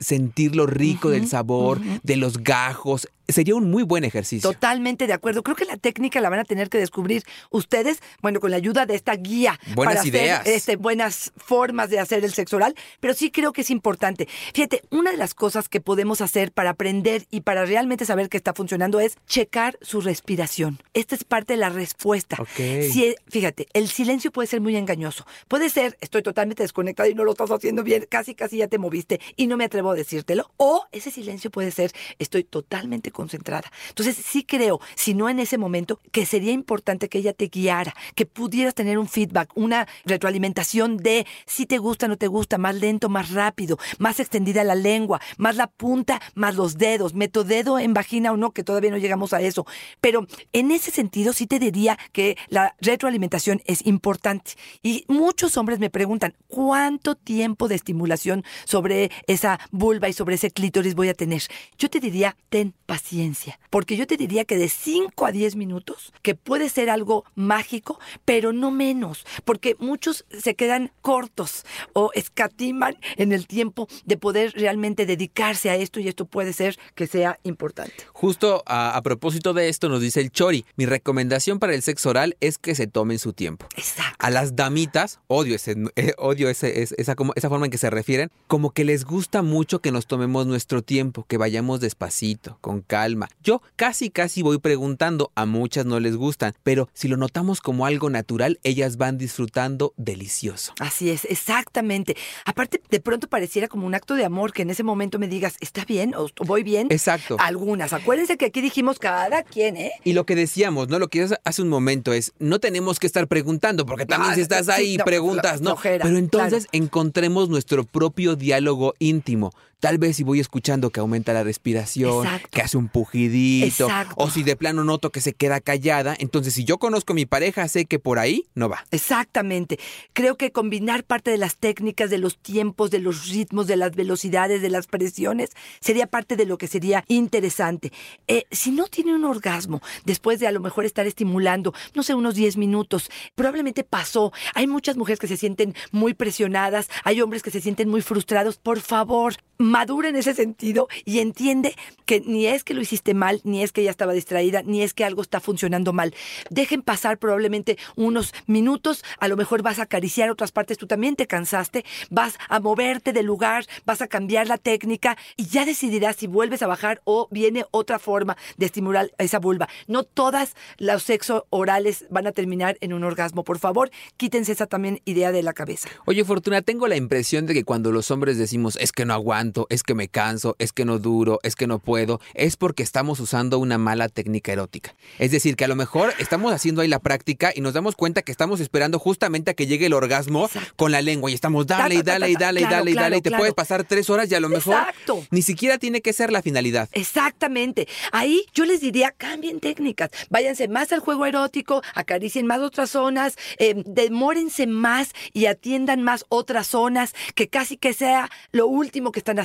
sentir 0.00 0.56
lo 0.56 0.66
rico 0.66 1.10
del 1.10 1.28
sabor, 1.28 1.80
de 2.02 2.16
los 2.16 2.38
gajos, 2.38 3.08
sería 3.28 3.54
un 3.54 3.70
muy 3.70 3.82
buen 3.82 4.04
ejercicio. 4.04 4.50
Totalmente 4.50 5.06
de 5.06 5.12
acuerdo. 5.12 5.42
Creo 5.42 5.56
que 5.56 5.64
la 5.64 5.76
técnica 5.76 6.20
la 6.20 6.28
van 6.28 6.40
a 6.40 6.44
tener 6.44 6.68
que 6.68 6.78
descubrir 6.78 7.22
ustedes, 7.50 8.00
bueno, 8.20 8.40
con 8.40 8.50
la 8.50 8.56
ayuda 8.56 8.86
de 8.86 8.94
esta 8.94 9.14
guía. 9.14 9.58
Buenas 9.74 9.94
para 9.94 10.00
hacer, 10.00 10.14
ideas. 10.14 10.46
este, 10.46 10.76
buenas 10.76 11.32
formas 11.36 11.90
de 11.90 11.98
hacer 11.98 12.24
el 12.24 12.32
sexo 12.32 12.56
oral, 12.56 12.74
pero 13.00 13.14
sí 13.14 13.30
creo 13.30 13.52
que 13.52 13.62
es 13.62 13.70
importante. 13.70 14.28
Fíjate, 14.52 14.82
una 14.90 15.10
de 15.10 15.16
las 15.16 15.34
cosas 15.34 15.68
que 15.68 15.80
podemos 15.80 16.20
hacer 16.20 16.52
para 16.52 16.70
aprender 16.70 17.26
y 17.30 17.40
para 17.40 17.64
realmente 17.64 18.04
saber 18.04 18.28
que 18.28 18.36
está 18.36 18.52
funcionando 18.52 19.00
es 19.00 19.16
checar 19.26 19.78
su 19.80 20.00
respiración. 20.00 20.78
Esta 20.92 21.14
es 21.14 21.24
parte 21.24 21.54
de 21.54 21.58
la 21.58 21.70
respuesta. 21.70 22.36
Ok. 22.40 22.56
Si, 22.56 23.14
fíjate, 23.28 23.68
el 23.72 23.88
silencio 23.88 24.30
puede 24.30 24.48
ser 24.48 24.60
muy 24.60 24.76
engañoso. 24.76 25.26
Puede 25.48 25.70
ser, 25.70 25.96
estoy 26.00 26.22
totalmente 26.22 26.62
desconectada 26.62 27.08
y 27.08 27.14
no 27.14 27.24
lo 27.24 27.32
estás 27.32 27.50
haciendo 27.50 27.82
bien, 27.82 28.06
casi 28.08 28.34
casi 28.34 28.58
ya 28.58 28.68
te 28.68 28.78
moviste 28.78 29.20
y 29.36 29.46
no 29.46 29.56
me 29.56 29.64
atrevo 29.64 29.90
a 29.90 29.94
decírtelo. 29.94 30.50
O 30.56 30.84
ese 30.92 31.10
silencio 31.10 31.50
puede 31.50 31.70
ser, 31.70 31.92
estoy 32.18 32.44
totalmente 32.44 33.10
concentrada. 33.10 33.70
Entonces 33.88 34.16
sí 34.16 34.44
creo, 34.44 34.80
si 34.94 35.14
no 35.14 35.28
en 35.28 35.38
ese 35.38 35.58
momento, 35.58 36.00
que 36.12 36.26
sería 36.26 36.52
importante 36.52 37.08
que 37.08 37.18
ella 37.18 37.32
te 37.32 37.48
guiara, 37.48 37.94
que 38.14 38.26
pudieras 38.26 38.74
tener 38.74 38.98
un 38.98 39.08
feedback, 39.08 39.50
una 39.54 39.86
retroalimentación 40.04 40.96
de 40.96 41.26
si 41.46 41.66
te 41.66 41.78
gusta, 41.78 42.08
no 42.08 42.16
te 42.16 42.26
gusta, 42.26 42.58
más 42.58 42.74
lento, 42.74 43.08
más 43.08 43.30
rápido, 43.30 43.78
más 43.98 44.20
extendida 44.20 44.64
la 44.64 44.74
lengua, 44.74 45.20
más 45.36 45.56
la 45.56 45.66
punta, 45.66 46.20
más 46.34 46.56
los 46.56 46.78
dedos, 46.78 47.14
meto 47.14 47.44
dedo 47.44 47.78
en 47.78 47.94
vagina 47.94 48.32
o 48.32 48.36
no, 48.36 48.52
que 48.52 48.64
todavía 48.64 48.90
no 48.90 48.98
llegamos 48.98 49.32
a 49.32 49.40
eso. 49.40 49.66
Pero 50.00 50.26
en 50.52 50.70
ese 50.70 50.90
sentido 50.90 51.32
sí 51.32 51.46
te 51.46 51.58
diría 51.58 51.98
que 52.12 52.36
la 52.48 52.74
retroalimentación 52.80 53.62
es 53.66 53.84
importante. 53.86 54.52
Y 54.82 55.04
muchos 55.08 55.56
hombres 55.56 55.78
me 55.78 55.90
preguntan, 55.90 56.34
¿cuánto 56.48 57.14
tiempo 57.14 57.68
de 57.68 57.74
estimulación 57.74 58.44
sobre 58.64 59.10
esa 59.26 59.58
vulva 59.70 60.08
y 60.08 60.12
sobre 60.12 60.34
ese 60.36 60.50
clítoris 60.50 60.94
voy 60.94 61.08
a 61.08 61.14
tener? 61.14 61.42
Yo 61.78 61.88
te 61.90 62.00
diría, 62.00 62.36
ten 62.48 62.74
paciencia, 62.86 63.58
porque 63.70 63.96
yo 63.96 64.06
te 64.06 64.16
diría 64.16 64.44
que 64.44 64.56
de 64.56 64.68
5 64.68 65.26
a 65.26 65.32
10 65.32 65.56
minutos, 65.56 66.12
que 66.22 66.34
puede 66.34 66.68
ser 66.68 66.90
algo 66.90 67.24
mágico, 67.34 67.98
pero 68.24 68.52
no 68.52 68.70
menos, 68.70 69.24
porque 69.44 69.76
muchos 69.78 70.24
se 70.30 70.54
quedan 70.54 70.90
cortos 71.02 71.64
o 71.92 72.10
escatiman 72.14 72.96
en 73.16 73.32
el 73.32 73.46
tiempo 73.46 73.88
de 74.04 74.16
poder 74.16 74.52
realmente 74.54 75.06
dedicarse 75.06 75.70
a 75.70 75.76
esto 75.76 76.00
y 76.00 76.08
esto 76.08 76.26
puede 76.26 76.52
ser 76.52 76.76
que 76.94 77.06
sea 77.06 77.38
importante. 77.44 77.94
Justo 78.12 78.62
a, 78.66 78.96
a 78.96 79.02
propósito 79.02 79.54
de 79.54 79.68
esto 79.68 79.88
nos 79.88 80.00
dice 80.00 80.20
el 80.20 80.30
Chori, 80.30 80.64
mi 80.76 80.86
recomendación 80.86 81.58
para 81.58 81.74
el 81.74 81.82
sexo 81.82 82.10
oral 82.10 82.36
es 82.40 82.58
que 82.58 82.74
se 82.74 82.86
tomen 82.86 83.18
su 83.18 83.32
tiempo. 83.32 83.66
Exacto. 83.76 84.16
A 84.18 84.30
las 84.30 84.56
damitas, 84.56 85.20
odio 85.26 85.54
ese, 85.54 85.76
eh, 85.96 86.12
odio 86.18 86.48
ese, 86.48 86.82
es- 86.82 86.94
esa, 86.98 87.14
como, 87.14 87.32
esa 87.36 87.48
forma 87.48 87.66
en 87.66 87.70
que 87.70 87.78
se 87.78 87.90
refieren, 87.90 88.30
como 88.46 88.70
que 88.70 88.84
les 88.84 89.04
gusta 89.04 89.13
mucho 89.42 89.80
que 89.80 89.92
nos 89.92 90.06
tomemos 90.06 90.46
nuestro 90.46 90.82
tiempo, 90.82 91.24
que 91.28 91.36
vayamos 91.36 91.78
despacito, 91.80 92.58
con 92.60 92.80
calma. 92.80 93.28
Yo 93.44 93.62
casi, 93.76 94.10
casi 94.10 94.42
voy 94.42 94.58
preguntando, 94.58 95.30
a 95.36 95.46
muchas 95.46 95.86
no 95.86 96.00
les 96.00 96.16
gustan, 96.16 96.52
pero 96.64 96.88
si 96.94 97.06
lo 97.06 97.16
notamos 97.16 97.60
como 97.60 97.86
algo 97.86 98.10
natural, 98.10 98.58
ellas 98.64 98.96
van 98.96 99.16
disfrutando 99.16 99.94
delicioso. 99.96 100.72
Así 100.80 101.10
es, 101.10 101.24
exactamente. 101.26 102.16
Aparte, 102.44 102.82
de 102.90 103.00
pronto 103.00 103.28
pareciera 103.28 103.68
como 103.68 103.86
un 103.86 103.94
acto 103.94 104.14
de 104.14 104.24
amor 104.24 104.52
que 104.52 104.62
en 104.62 104.70
ese 104.70 104.82
momento 104.82 105.18
me 105.20 105.28
digas, 105.28 105.54
¿está 105.60 105.84
bien 105.84 106.14
o 106.16 106.26
voy 106.44 106.64
bien? 106.64 106.88
Exacto. 106.90 107.36
Algunas. 107.38 107.92
Acuérdense 107.92 108.36
que 108.36 108.46
aquí 108.46 108.60
dijimos 108.60 108.98
cada 108.98 109.44
quien, 109.44 109.76
¿eh? 109.76 109.92
Y 110.02 110.14
lo 110.14 110.26
que 110.26 110.34
decíamos, 110.34 110.88
¿no? 110.88 110.98
Lo 110.98 111.08
que 111.08 111.22
hace- 111.22 111.38
hace 111.44 111.62
un 111.62 111.68
momento 111.68 112.12
es, 112.12 112.32
no 112.40 112.58
tenemos 112.58 112.98
que 112.98 113.06
estar 113.06 113.28
preguntando, 113.28 113.86
porque 113.86 114.06
también 114.06 114.32
Ah, 114.32 114.34
si 114.34 114.40
estás 114.40 114.66
sí, 114.66 114.72
ahí 114.72 114.96
no, 114.96 115.04
preguntas, 115.04 115.60
¿no? 115.60 115.70
flojera, 115.70 116.04
Pero 116.04 116.18
entonces 116.18 116.66
claro. 116.66 116.84
encontremos 116.84 117.48
nuestro 117.48 117.84
propio 117.84 118.34
diálogo 118.34 118.94
íntimo. 119.08 119.52
Tal 119.84 119.98
vez 119.98 120.16
si 120.16 120.24
voy 120.24 120.40
escuchando 120.40 120.88
que 120.88 121.00
aumenta 121.00 121.34
la 121.34 121.42
respiración, 121.42 122.24
Exacto. 122.24 122.48
que 122.50 122.62
hace 122.62 122.78
un 122.78 122.88
pujidito, 122.88 123.84
Exacto. 123.84 124.14
o 124.16 124.30
si 124.30 124.42
de 124.42 124.56
plano 124.56 124.82
noto 124.82 125.10
que 125.10 125.20
se 125.20 125.34
queda 125.34 125.60
callada, 125.60 126.16
entonces 126.18 126.54
si 126.54 126.64
yo 126.64 126.78
conozco 126.78 127.12
a 127.12 127.16
mi 127.16 127.26
pareja, 127.26 127.68
sé 127.68 127.84
que 127.84 127.98
por 127.98 128.18
ahí 128.18 128.46
no 128.54 128.70
va. 128.70 128.86
Exactamente. 128.92 129.78
Creo 130.14 130.38
que 130.38 130.52
combinar 130.52 131.04
parte 131.04 131.30
de 131.30 131.36
las 131.36 131.58
técnicas, 131.58 132.08
de 132.08 132.16
los 132.16 132.38
tiempos, 132.38 132.90
de 132.90 133.00
los 133.00 133.28
ritmos, 133.28 133.66
de 133.66 133.76
las 133.76 133.94
velocidades, 133.94 134.62
de 134.62 134.70
las 134.70 134.86
presiones, 134.86 135.50
sería 135.80 136.06
parte 136.06 136.36
de 136.36 136.46
lo 136.46 136.56
que 136.56 136.66
sería 136.66 137.04
interesante. 137.06 137.92
Eh, 138.26 138.44
si 138.50 138.70
no 138.70 138.86
tiene 138.86 139.14
un 139.14 139.26
orgasmo, 139.26 139.82
después 140.06 140.40
de 140.40 140.46
a 140.46 140.52
lo 140.52 140.60
mejor 140.60 140.86
estar 140.86 141.06
estimulando, 141.06 141.74
no 141.94 142.02
sé, 142.02 142.14
unos 142.14 142.36
10 142.36 142.56
minutos, 142.56 143.10
probablemente 143.34 143.84
pasó. 143.84 144.32
Hay 144.54 144.66
muchas 144.66 144.96
mujeres 144.96 145.18
que 145.18 145.28
se 145.28 145.36
sienten 145.36 145.74
muy 145.92 146.14
presionadas, 146.14 146.88
hay 147.04 147.20
hombres 147.20 147.42
que 147.42 147.50
se 147.50 147.60
sienten 147.60 147.90
muy 147.90 148.00
frustrados. 148.00 148.56
Por 148.56 148.80
favor, 148.80 149.34
madura 149.74 150.08
en 150.08 150.14
ese 150.14 150.34
sentido 150.34 150.86
y 151.04 151.18
entiende 151.18 151.74
que 152.06 152.20
ni 152.20 152.46
es 152.46 152.62
que 152.62 152.74
lo 152.74 152.80
hiciste 152.80 153.12
mal, 153.12 153.40
ni 153.42 153.64
es 153.64 153.72
que 153.72 153.80
ella 153.80 153.90
estaba 153.90 154.12
distraída, 154.12 154.62
ni 154.62 154.82
es 154.82 154.94
que 154.94 155.04
algo 155.04 155.20
está 155.20 155.40
funcionando 155.40 155.92
mal. 155.92 156.14
Dejen 156.48 156.80
pasar 156.80 157.18
probablemente 157.18 157.76
unos 157.96 158.34
minutos, 158.46 159.02
a 159.18 159.26
lo 159.26 159.36
mejor 159.36 159.62
vas 159.62 159.80
a 159.80 159.82
acariciar 159.82 160.30
otras 160.30 160.52
partes, 160.52 160.78
tú 160.78 160.86
también 160.86 161.16
te 161.16 161.26
cansaste, 161.26 161.84
vas 162.08 162.38
a 162.48 162.60
moverte 162.60 163.12
del 163.12 163.26
lugar, 163.26 163.66
vas 163.84 164.00
a 164.00 164.06
cambiar 164.06 164.46
la 164.46 164.58
técnica 164.58 165.18
y 165.36 165.46
ya 165.46 165.64
decidirás 165.64 166.14
si 166.14 166.28
vuelves 166.28 166.62
a 166.62 166.68
bajar 166.68 167.00
o 167.02 167.26
viene 167.32 167.64
otra 167.72 167.98
forma 167.98 168.36
de 168.56 168.66
estimular 168.66 169.10
esa 169.18 169.40
vulva. 169.40 169.68
No 169.88 170.04
todas 170.04 170.54
los 170.78 171.02
sexo 171.02 171.48
orales 171.50 172.06
van 172.10 172.28
a 172.28 172.32
terminar 172.32 172.78
en 172.80 172.92
un 172.92 173.02
orgasmo. 173.02 173.42
Por 173.42 173.58
favor, 173.58 173.90
quítense 174.18 174.52
esa 174.52 174.68
también 174.68 175.00
idea 175.04 175.32
de 175.32 175.42
la 175.42 175.52
cabeza. 175.52 175.88
Oye, 176.06 176.24
Fortuna, 176.24 176.62
tengo 176.62 176.86
la 176.86 176.94
impresión 176.94 177.46
de 177.46 177.54
que 177.54 177.64
cuando 177.64 177.90
los 177.90 178.12
hombres 178.12 178.38
decimos 178.38 178.78
es 178.80 178.92
que 178.92 179.04
no 179.04 179.14
aguanto, 179.14 179.63
es 179.70 179.82
que 179.82 179.94
me 179.94 180.08
canso, 180.08 180.56
es 180.58 180.72
que 180.72 180.84
no 180.84 180.98
duro, 180.98 181.40
es 181.42 181.56
que 181.56 181.66
no 181.66 181.78
puedo, 181.78 182.20
es 182.34 182.56
porque 182.56 182.82
estamos 182.82 183.20
usando 183.20 183.58
una 183.58 183.78
mala 183.78 184.08
técnica 184.08 184.52
erótica. 184.52 184.94
Es 185.18 185.30
decir, 185.30 185.56
que 185.56 185.64
a 185.64 185.68
lo 185.68 185.76
mejor 185.76 186.12
estamos 186.18 186.52
haciendo 186.52 186.82
ahí 186.82 186.88
la 186.88 186.98
práctica 186.98 187.52
y 187.54 187.60
nos 187.60 187.74
damos 187.74 187.96
cuenta 187.96 188.22
que 188.22 188.32
estamos 188.32 188.60
esperando 188.60 188.98
justamente 188.98 189.50
a 189.50 189.54
que 189.54 189.66
llegue 189.66 189.86
el 189.86 189.92
orgasmo 189.92 190.46
Exacto. 190.46 190.72
con 190.76 190.92
la 190.92 191.02
lengua 191.02 191.30
y 191.30 191.34
estamos 191.34 191.66
dale 191.66 191.96
y 191.96 192.02
dale 192.02 192.30
y 192.30 192.36
dale 192.36 192.60
y 192.60 192.64
dale 192.64 192.90
y 192.90 192.94
dale 192.94 193.16
y 193.18 193.22
te 193.22 193.30
puedes 193.30 193.54
pasar 193.54 193.84
tres 193.84 194.10
horas 194.10 194.30
y 194.30 194.34
a 194.34 194.40
lo 194.40 194.48
mejor 194.48 194.74
Exacto. 194.74 195.24
ni 195.30 195.42
siquiera 195.42 195.78
tiene 195.78 196.00
que 196.00 196.12
ser 196.12 196.32
la 196.32 196.42
finalidad. 196.42 196.88
Exactamente. 196.92 197.88
Ahí 198.12 198.44
yo 198.54 198.64
les 198.64 198.80
diría, 198.80 199.12
cambien 199.12 199.60
técnicas. 199.60 200.10
Váyanse 200.30 200.68
más 200.68 200.92
al 200.92 201.00
juego 201.00 201.26
erótico, 201.26 201.82
acaricien 201.94 202.46
más 202.46 202.60
otras 202.60 202.90
zonas, 202.90 203.36
eh, 203.58 203.74
demórense 203.86 204.66
más 204.66 205.10
y 205.32 205.46
atiendan 205.46 206.02
más 206.02 206.24
otras 206.28 206.66
zonas, 206.66 207.14
que 207.34 207.48
casi 207.48 207.76
que 207.76 207.92
sea 207.92 208.30
lo 208.52 208.66
último 208.66 209.12
que 209.12 209.20
están 209.20 209.38
haciendo. 209.38 209.43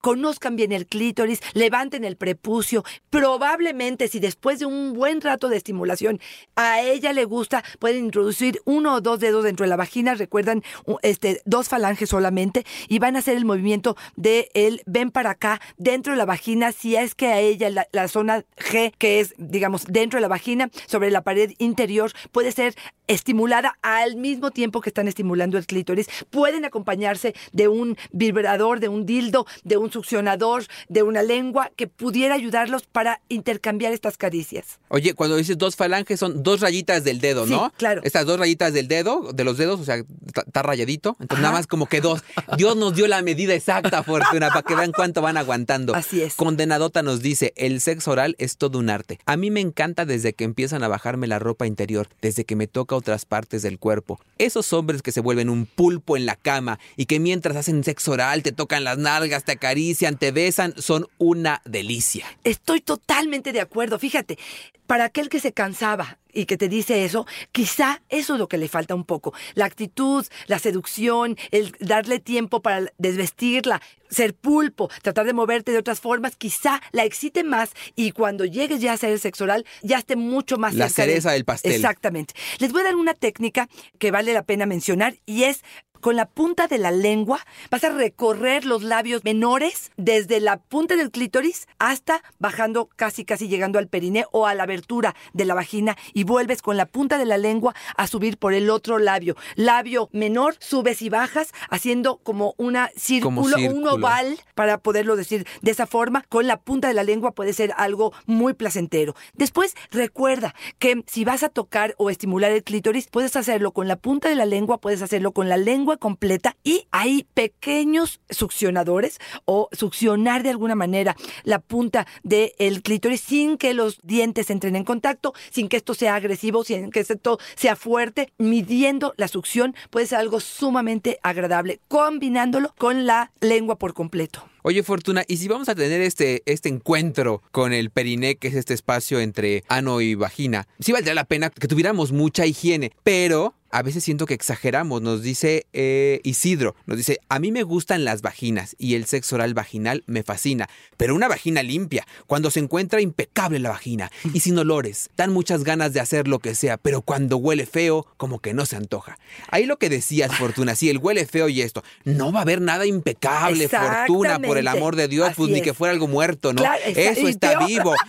Conozcan 0.00 0.56
bien 0.56 0.72
el 0.72 0.86
clítoris, 0.86 1.40
levanten 1.54 2.04
el 2.04 2.16
prepucio. 2.16 2.84
Probablemente, 3.10 4.08
si 4.08 4.20
después 4.20 4.58
de 4.58 4.66
un 4.66 4.92
buen 4.92 5.20
rato 5.20 5.48
de 5.48 5.56
estimulación 5.56 6.20
a 6.56 6.80
ella 6.80 7.12
le 7.12 7.24
gusta, 7.24 7.64
pueden 7.78 8.04
introducir 8.04 8.60
uno 8.64 8.94
o 8.94 9.00
dos 9.00 9.20
dedos 9.20 9.44
dentro 9.44 9.64
de 9.64 9.70
la 9.70 9.76
vagina. 9.76 10.14
Recuerdan, 10.14 10.62
este, 11.02 11.42
dos 11.44 11.68
falanges 11.68 12.08
solamente 12.10 12.64
y 12.88 12.98
van 12.98 13.16
a 13.16 13.20
hacer 13.20 13.36
el 13.36 13.44
movimiento 13.44 13.96
de 14.16 14.50
el 14.54 14.82
ven 14.86 15.10
para 15.10 15.30
acá 15.30 15.60
dentro 15.76 16.12
de 16.12 16.18
la 16.18 16.24
vagina. 16.24 16.72
Si 16.72 16.96
es 16.96 17.14
que 17.14 17.28
a 17.28 17.40
ella 17.40 17.70
la, 17.70 17.86
la 17.92 18.08
zona 18.08 18.44
G, 18.56 18.92
que 18.98 19.20
es, 19.20 19.34
digamos, 19.38 19.84
dentro 19.86 20.16
de 20.16 20.22
la 20.22 20.28
vagina, 20.28 20.70
sobre 20.86 21.10
la 21.10 21.22
pared 21.22 21.52
interior, 21.58 22.12
puede 22.32 22.52
ser 22.52 22.74
estimulada 23.10 23.76
al 23.82 24.16
mismo 24.16 24.50
tiempo 24.50 24.80
que 24.80 24.88
están 24.90 25.08
estimulando 25.08 25.58
el 25.58 25.66
clítoris. 25.66 26.06
Pueden 26.30 26.64
acompañarse 26.64 27.34
de 27.52 27.68
un 27.68 27.96
vibrador, 28.12 28.80
de 28.80 28.88
un 28.88 29.04
dildo, 29.06 29.46
de 29.64 29.76
un 29.76 29.90
succionador, 29.90 30.64
de 30.88 31.02
una 31.02 31.22
lengua 31.22 31.70
que 31.76 31.86
pudiera 31.86 32.34
ayudarlos 32.34 32.86
para 32.86 33.20
intercambiar 33.28 33.92
estas 33.92 34.16
caricias. 34.16 34.78
Oye, 34.88 35.14
cuando 35.14 35.36
dices 35.36 35.58
dos 35.58 35.76
falanges 35.76 36.20
son 36.20 36.42
dos 36.42 36.60
rayitas 36.60 37.02
del 37.04 37.20
dedo, 37.20 37.44
Sí, 37.46 37.50
¿no? 37.52 37.72
claro. 37.76 38.00
Estas 38.04 38.26
dos 38.26 38.38
rayitas 38.38 38.72
del 38.72 38.86
dedo, 38.88 39.32
de 39.32 39.44
los 39.44 39.56
dedos, 39.58 39.80
o 39.80 39.84
sea, 39.84 39.96
está 39.96 40.62
rayadito. 40.62 41.16
Entonces 41.20 41.38
Ajá. 41.38 41.42
nada 41.42 41.54
más 41.54 41.66
como 41.66 41.86
que 41.86 42.00
dos. 42.00 42.22
Dios 42.56 42.76
nos 42.76 42.94
dio 42.94 43.08
la 43.08 43.22
medida 43.22 43.54
exacta, 43.54 44.02
Fortuna, 44.04 44.48
para 44.48 44.62
que 44.62 44.74
vean 44.74 44.92
cuánto 44.92 45.20
van 45.20 45.36
aguantando. 45.36 45.94
Así 45.94 46.22
es. 46.22 46.34
Condenadota 46.34 47.02
nos 47.02 47.22
dice, 47.22 47.52
el 47.56 47.80
sexo 47.80 48.12
oral 48.12 48.36
es 48.38 48.56
todo 48.56 48.78
un 48.78 48.88
arte. 48.90 49.18
A 49.26 49.36
mí 49.36 49.50
me 49.50 49.60
encanta 49.60 50.04
desde 50.04 50.32
que 50.34 50.44
empiezan 50.44 50.82
a 50.84 50.88
bajarme 50.88 51.26
la 51.26 51.38
ropa 51.38 51.66
interior, 51.66 52.08
desde 52.22 52.44
que 52.44 52.54
me 52.56 52.66
toca 52.66 52.94
otras 53.00 53.24
partes 53.24 53.62
del 53.62 53.78
cuerpo. 53.78 54.20
Esos 54.38 54.72
hombres 54.72 55.02
que 55.02 55.12
se 55.12 55.20
vuelven 55.20 55.50
un 55.50 55.66
pulpo 55.66 56.16
en 56.16 56.26
la 56.26 56.36
cama 56.36 56.78
y 56.96 57.06
que 57.06 57.18
mientras 57.18 57.56
hacen 57.56 57.82
sexo 57.82 58.12
oral 58.12 58.42
te 58.42 58.52
tocan 58.52 58.84
las 58.84 58.98
nalgas, 58.98 59.44
te 59.44 59.52
acarician, 59.52 60.16
te 60.16 60.30
besan, 60.30 60.74
son 60.76 61.08
una 61.18 61.60
delicia. 61.64 62.26
Estoy 62.44 62.80
totalmente 62.80 63.52
de 63.52 63.60
acuerdo. 63.60 63.98
Fíjate, 63.98 64.38
para 64.86 65.04
aquel 65.04 65.28
que 65.28 65.40
se 65.40 65.52
cansaba 65.52 66.19
y 66.32 66.46
que 66.46 66.56
te 66.56 66.68
dice 66.68 67.04
eso, 67.04 67.26
quizá 67.52 68.02
eso 68.08 68.34
es 68.34 68.38
lo 68.38 68.48
que 68.48 68.58
le 68.58 68.68
falta 68.68 68.94
un 68.94 69.04
poco. 69.04 69.32
La 69.54 69.64
actitud, 69.64 70.26
la 70.46 70.58
seducción, 70.58 71.36
el 71.50 71.74
darle 71.80 72.18
tiempo 72.20 72.60
para 72.62 72.92
desvestirla, 72.98 73.80
ser 74.08 74.34
pulpo, 74.34 74.88
tratar 75.02 75.26
de 75.26 75.32
moverte 75.32 75.72
de 75.72 75.78
otras 75.78 76.00
formas, 76.00 76.36
quizá 76.36 76.80
la 76.92 77.04
excite 77.04 77.44
más 77.44 77.70
y 77.94 78.10
cuando 78.12 78.44
llegues 78.44 78.80
ya 78.80 78.92
a 78.92 79.06
el 79.06 79.20
sexo 79.20 79.44
oral, 79.44 79.64
ya 79.82 79.98
esté 79.98 80.16
mucho 80.16 80.56
más 80.58 80.74
La 80.74 80.88
cerca 80.88 81.02
de- 81.02 81.08
cereza 81.12 81.32
del 81.32 81.44
pastel. 81.44 81.72
Exactamente. 81.72 82.34
Les 82.58 82.72
voy 82.72 82.80
a 82.82 82.84
dar 82.84 82.96
una 82.96 83.14
técnica 83.14 83.68
que 83.98 84.10
vale 84.10 84.32
la 84.32 84.42
pena 84.42 84.66
mencionar 84.66 85.16
y 85.26 85.44
es 85.44 85.62
con 86.00 86.16
la 86.16 86.26
punta 86.26 86.66
de 86.66 86.78
la 86.78 86.90
lengua 86.90 87.40
vas 87.70 87.84
a 87.84 87.90
recorrer 87.90 88.64
los 88.64 88.82
labios 88.82 89.24
menores 89.24 89.92
desde 89.96 90.40
la 90.40 90.56
punta 90.56 90.96
del 90.96 91.10
clítoris 91.10 91.66
hasta 91.78 92.22
bajando 92.38 92.88
casi 92.96 93.24
casi 93.24 93.48
llegando 93.48 93.78
al 93.78 93.88
periné 93.88 94.24
o 94.32 94.46
a 94.46 94.54
la 94.54 94.64
abertura 94.64 95.14
de 95.32 95.44
la 95.44 95.54
vagina 95.54 95.96
y 96.12 96.24
vuelves 96.24 96.62
con 96.62 96.76
la 96.76 96.86
punta 96.86 97.18
de 97.18 97.26
la 97.26 97.38
lengua 97.38 97.74
a 97.96 98.06
subir 98.06 98.38
por 98.38 98.54
el 98.54 98.70
otro 98.70 98.98
labio. 98.98 99.36
Labio 99.56 100.08
menor, 100.12 100.56
subes 100.58 101.02
y 101.02 101.08
bajas 101.08 101.52
haciendo 101.68 102.18
como 102.18 102.54
una 102.56 102.90
círculo, 102.96 103.40
un 103.40 103.62
círculo. 103.62 103.94
oval 103.94 104.38
para 104.54 104.78
poderlo 104.78 105.16
decir 105.16 105.46
de 105.62 105.70
esa 105.70 105.86
forma. 105.86 106.24
Con 106.28 106.46
la 106.46 106.58
punta 106.58 106.88
de 106.88 106.94
la 106.94 107.02
lengua 107.02 107.32
puede 107.32 107.52
ser 107.52 107.72
algo 107.76 108.12
muy 108.26 108.54
placentero. 108.54 109.14
Después 109.34 109.74
recuerda 109.90 110.54
que 110.78 111.02
si 111.06 111.24
vas 111.24 111.42
a 111.42 111.48
tocar 111.48 111.94
o 111.98 112.10
estimular 112.10 112.50
el 112.50 112.64
clítoris, 112.64 113.08
puedes 113.08 113.36
hacerlo 113.36 113.72
con 113.72 113.88
la 113.88 113.96
punta 113.96 114.28
de 114.28 114.34
la 114.34 114.46
lengua, 114.46 114.78
puedes 114.78 115.02
hacerlo 115.02 115.32
con 115.32 115.48
la 115.48 115.56
lengua 115.56 115.89
completa 115.96 116.56
y 116.64 116.86
hay 116.90 117.26
pequeños 117.34 118.20
succionadores 118.30 119.18
o 119.44 119.68
succionar 119.72 120.42
de 120.42 120.50
alguna 120.50 120.74
manera 120.74 121.16
la 121.44 121.58
punta 121.58 122.06
del 122.22 122.82
clítoris 122.82 123.20
sin 123.20 123.58
que 123.58 123.74
los 123.74 124.00
dientes 124.02 124.50
entren 124.50 124.76
en 124.76 124.84
contacto, 124.84 125.34
sin 125.50 125.68
que 125.68 125.76
esto 125.76 125.94
sea 125.94 126.14
agresivo, 126.14 126.64
sin 126.64 126.90
que 126.90 127.00
esto 127.00 127.38
sea 127.54 127.76
fuerte, 127.76 128.32
midiendo 128.38 129.14
la 129.16 129.28
succión 129.28 129.74
puede 129.90 130.06
ser 130.06 130.18
algo 130.18 130.40
sumamente 130.40 131.18
agradable, 131.22 131.80
combinándolo 131.88 132.74
con 132.78 133.06
la 133.06 133.32
lengua 133.40 133.76
por 133.76 133.94
completo. 133.94 134.50
Oye, 134.62 134.82
Fortuna, 134.82 135.24
¿y 135.26 135.38
si 135.38 135.48
vamos 135.48 135.70
a 135.70 135.74
tener 135.74 136.02
este, 136.02 136.42
este 136.44 136.68
encuentro 136.68 137.42
con 137.50 137.72
el 137.72 137.88
periné, 137.88 138.36
que 138.36 138.48
es 138.48 138.54
este 138.54 138.74
espacio 138.74 139.18
entre 139.18 139.64
ano 139.68 140.02
y 140.02 140.14
vagina? 140.14 140.68
Sí 140.80 140.92
valdría 140.92 141.14
la 141.14 141.24
pena 141.24 141.48
que 141.48 141.66
tuviéramos 141.66 142.12
mucha 142.12 142.44
higiene, 142.44 142.92
pero 143.02 143.54
a 143.70 143.82
veces 143.82 144.04
siento 144.04 144.26
que 144.26 144.34
exageramos. 144.34 145.02
Nos 145.02 145.22
dice 145.22 145.66
eh, 145.72 146.20
Isidro, 146.24 146.74
nos 146.86 146.96
dice, 146.96 147.18
a 147.28 147.38
mí 147.38 147.52
me 147.52 147.62
gustan 147.62 148.04
las 148.04 148.22
vaginas 148.22 148.74
y 148.78 148.94
el 148.94 149.06
sexo 149.06 149.36
oral 149.36 149.54
vaginal 149.54 150.02
me 150.06 150.22
fascina, 150.22 150.68
pero 150.96 151.14
una 151.14 151.28
vagina 151.28 151.62
limpia, 151.62 152.06
cuando 152.26 152.50
se 152.50 152.60
encuentra 152.60 153.00
impecable 153.00 153.58
la 153.58 153.70
vagina 153.70 154.10
y 154.34 154.40
sin 154.40 154.58
olores, 154.58 155.10
dan 155.16 155.32
muchas 155.32 155.64
ganas 155.64 155.92
de 155.92 156.00
hacer 156.00 156.28
lo 156.28 156.38
que 156.38 156.54
sea, 156.54 156.76
pero 156.76 157.02
cuando 157.02 157.36
huele 157.36 157.66
feo, 157.66 158.06
como 158.16 158.40
que 158.40 158.54
no 158.54 158.66
se 158.66 158.76
antoja. 158.76 159.18
Ahí 159.48 159.66
lo 159.66 159.78
que 159.78 159.88
decías, 159.88 160.34
Fortuna, 160.36 160.74
sí, 160.74 160.88
el 160.90 160.98
huele 160.98 161.26
feo 161.26 161.48
y 161.48 161.62
esto, 161.62 161.82
no 162.04 162.32
va 162.32 162.40
a 162.40 162.42
haber 162.42 162.60
nada 162.60 162.86
impecable, 162.86 163.68
Fortuna, 164.06 164.38
por 164.40 164.58
el 164.58 164.68
amor 164.68 164.96
de 164.96 165.08
Dios, 165.08 165.30
pues 165.36 165.50
ni 165.50 165.62
que 165.62 165.74
fuera 165.74 165.92
algo 165.92 166.08
muerto, 166.08 166.52
¿no? 166.52 166.62
Claro, 166.62 166.80
está- 166.84 167.00
Eso 167.12 167.28
está 167.28 167.66
vivo. 167.66 167.94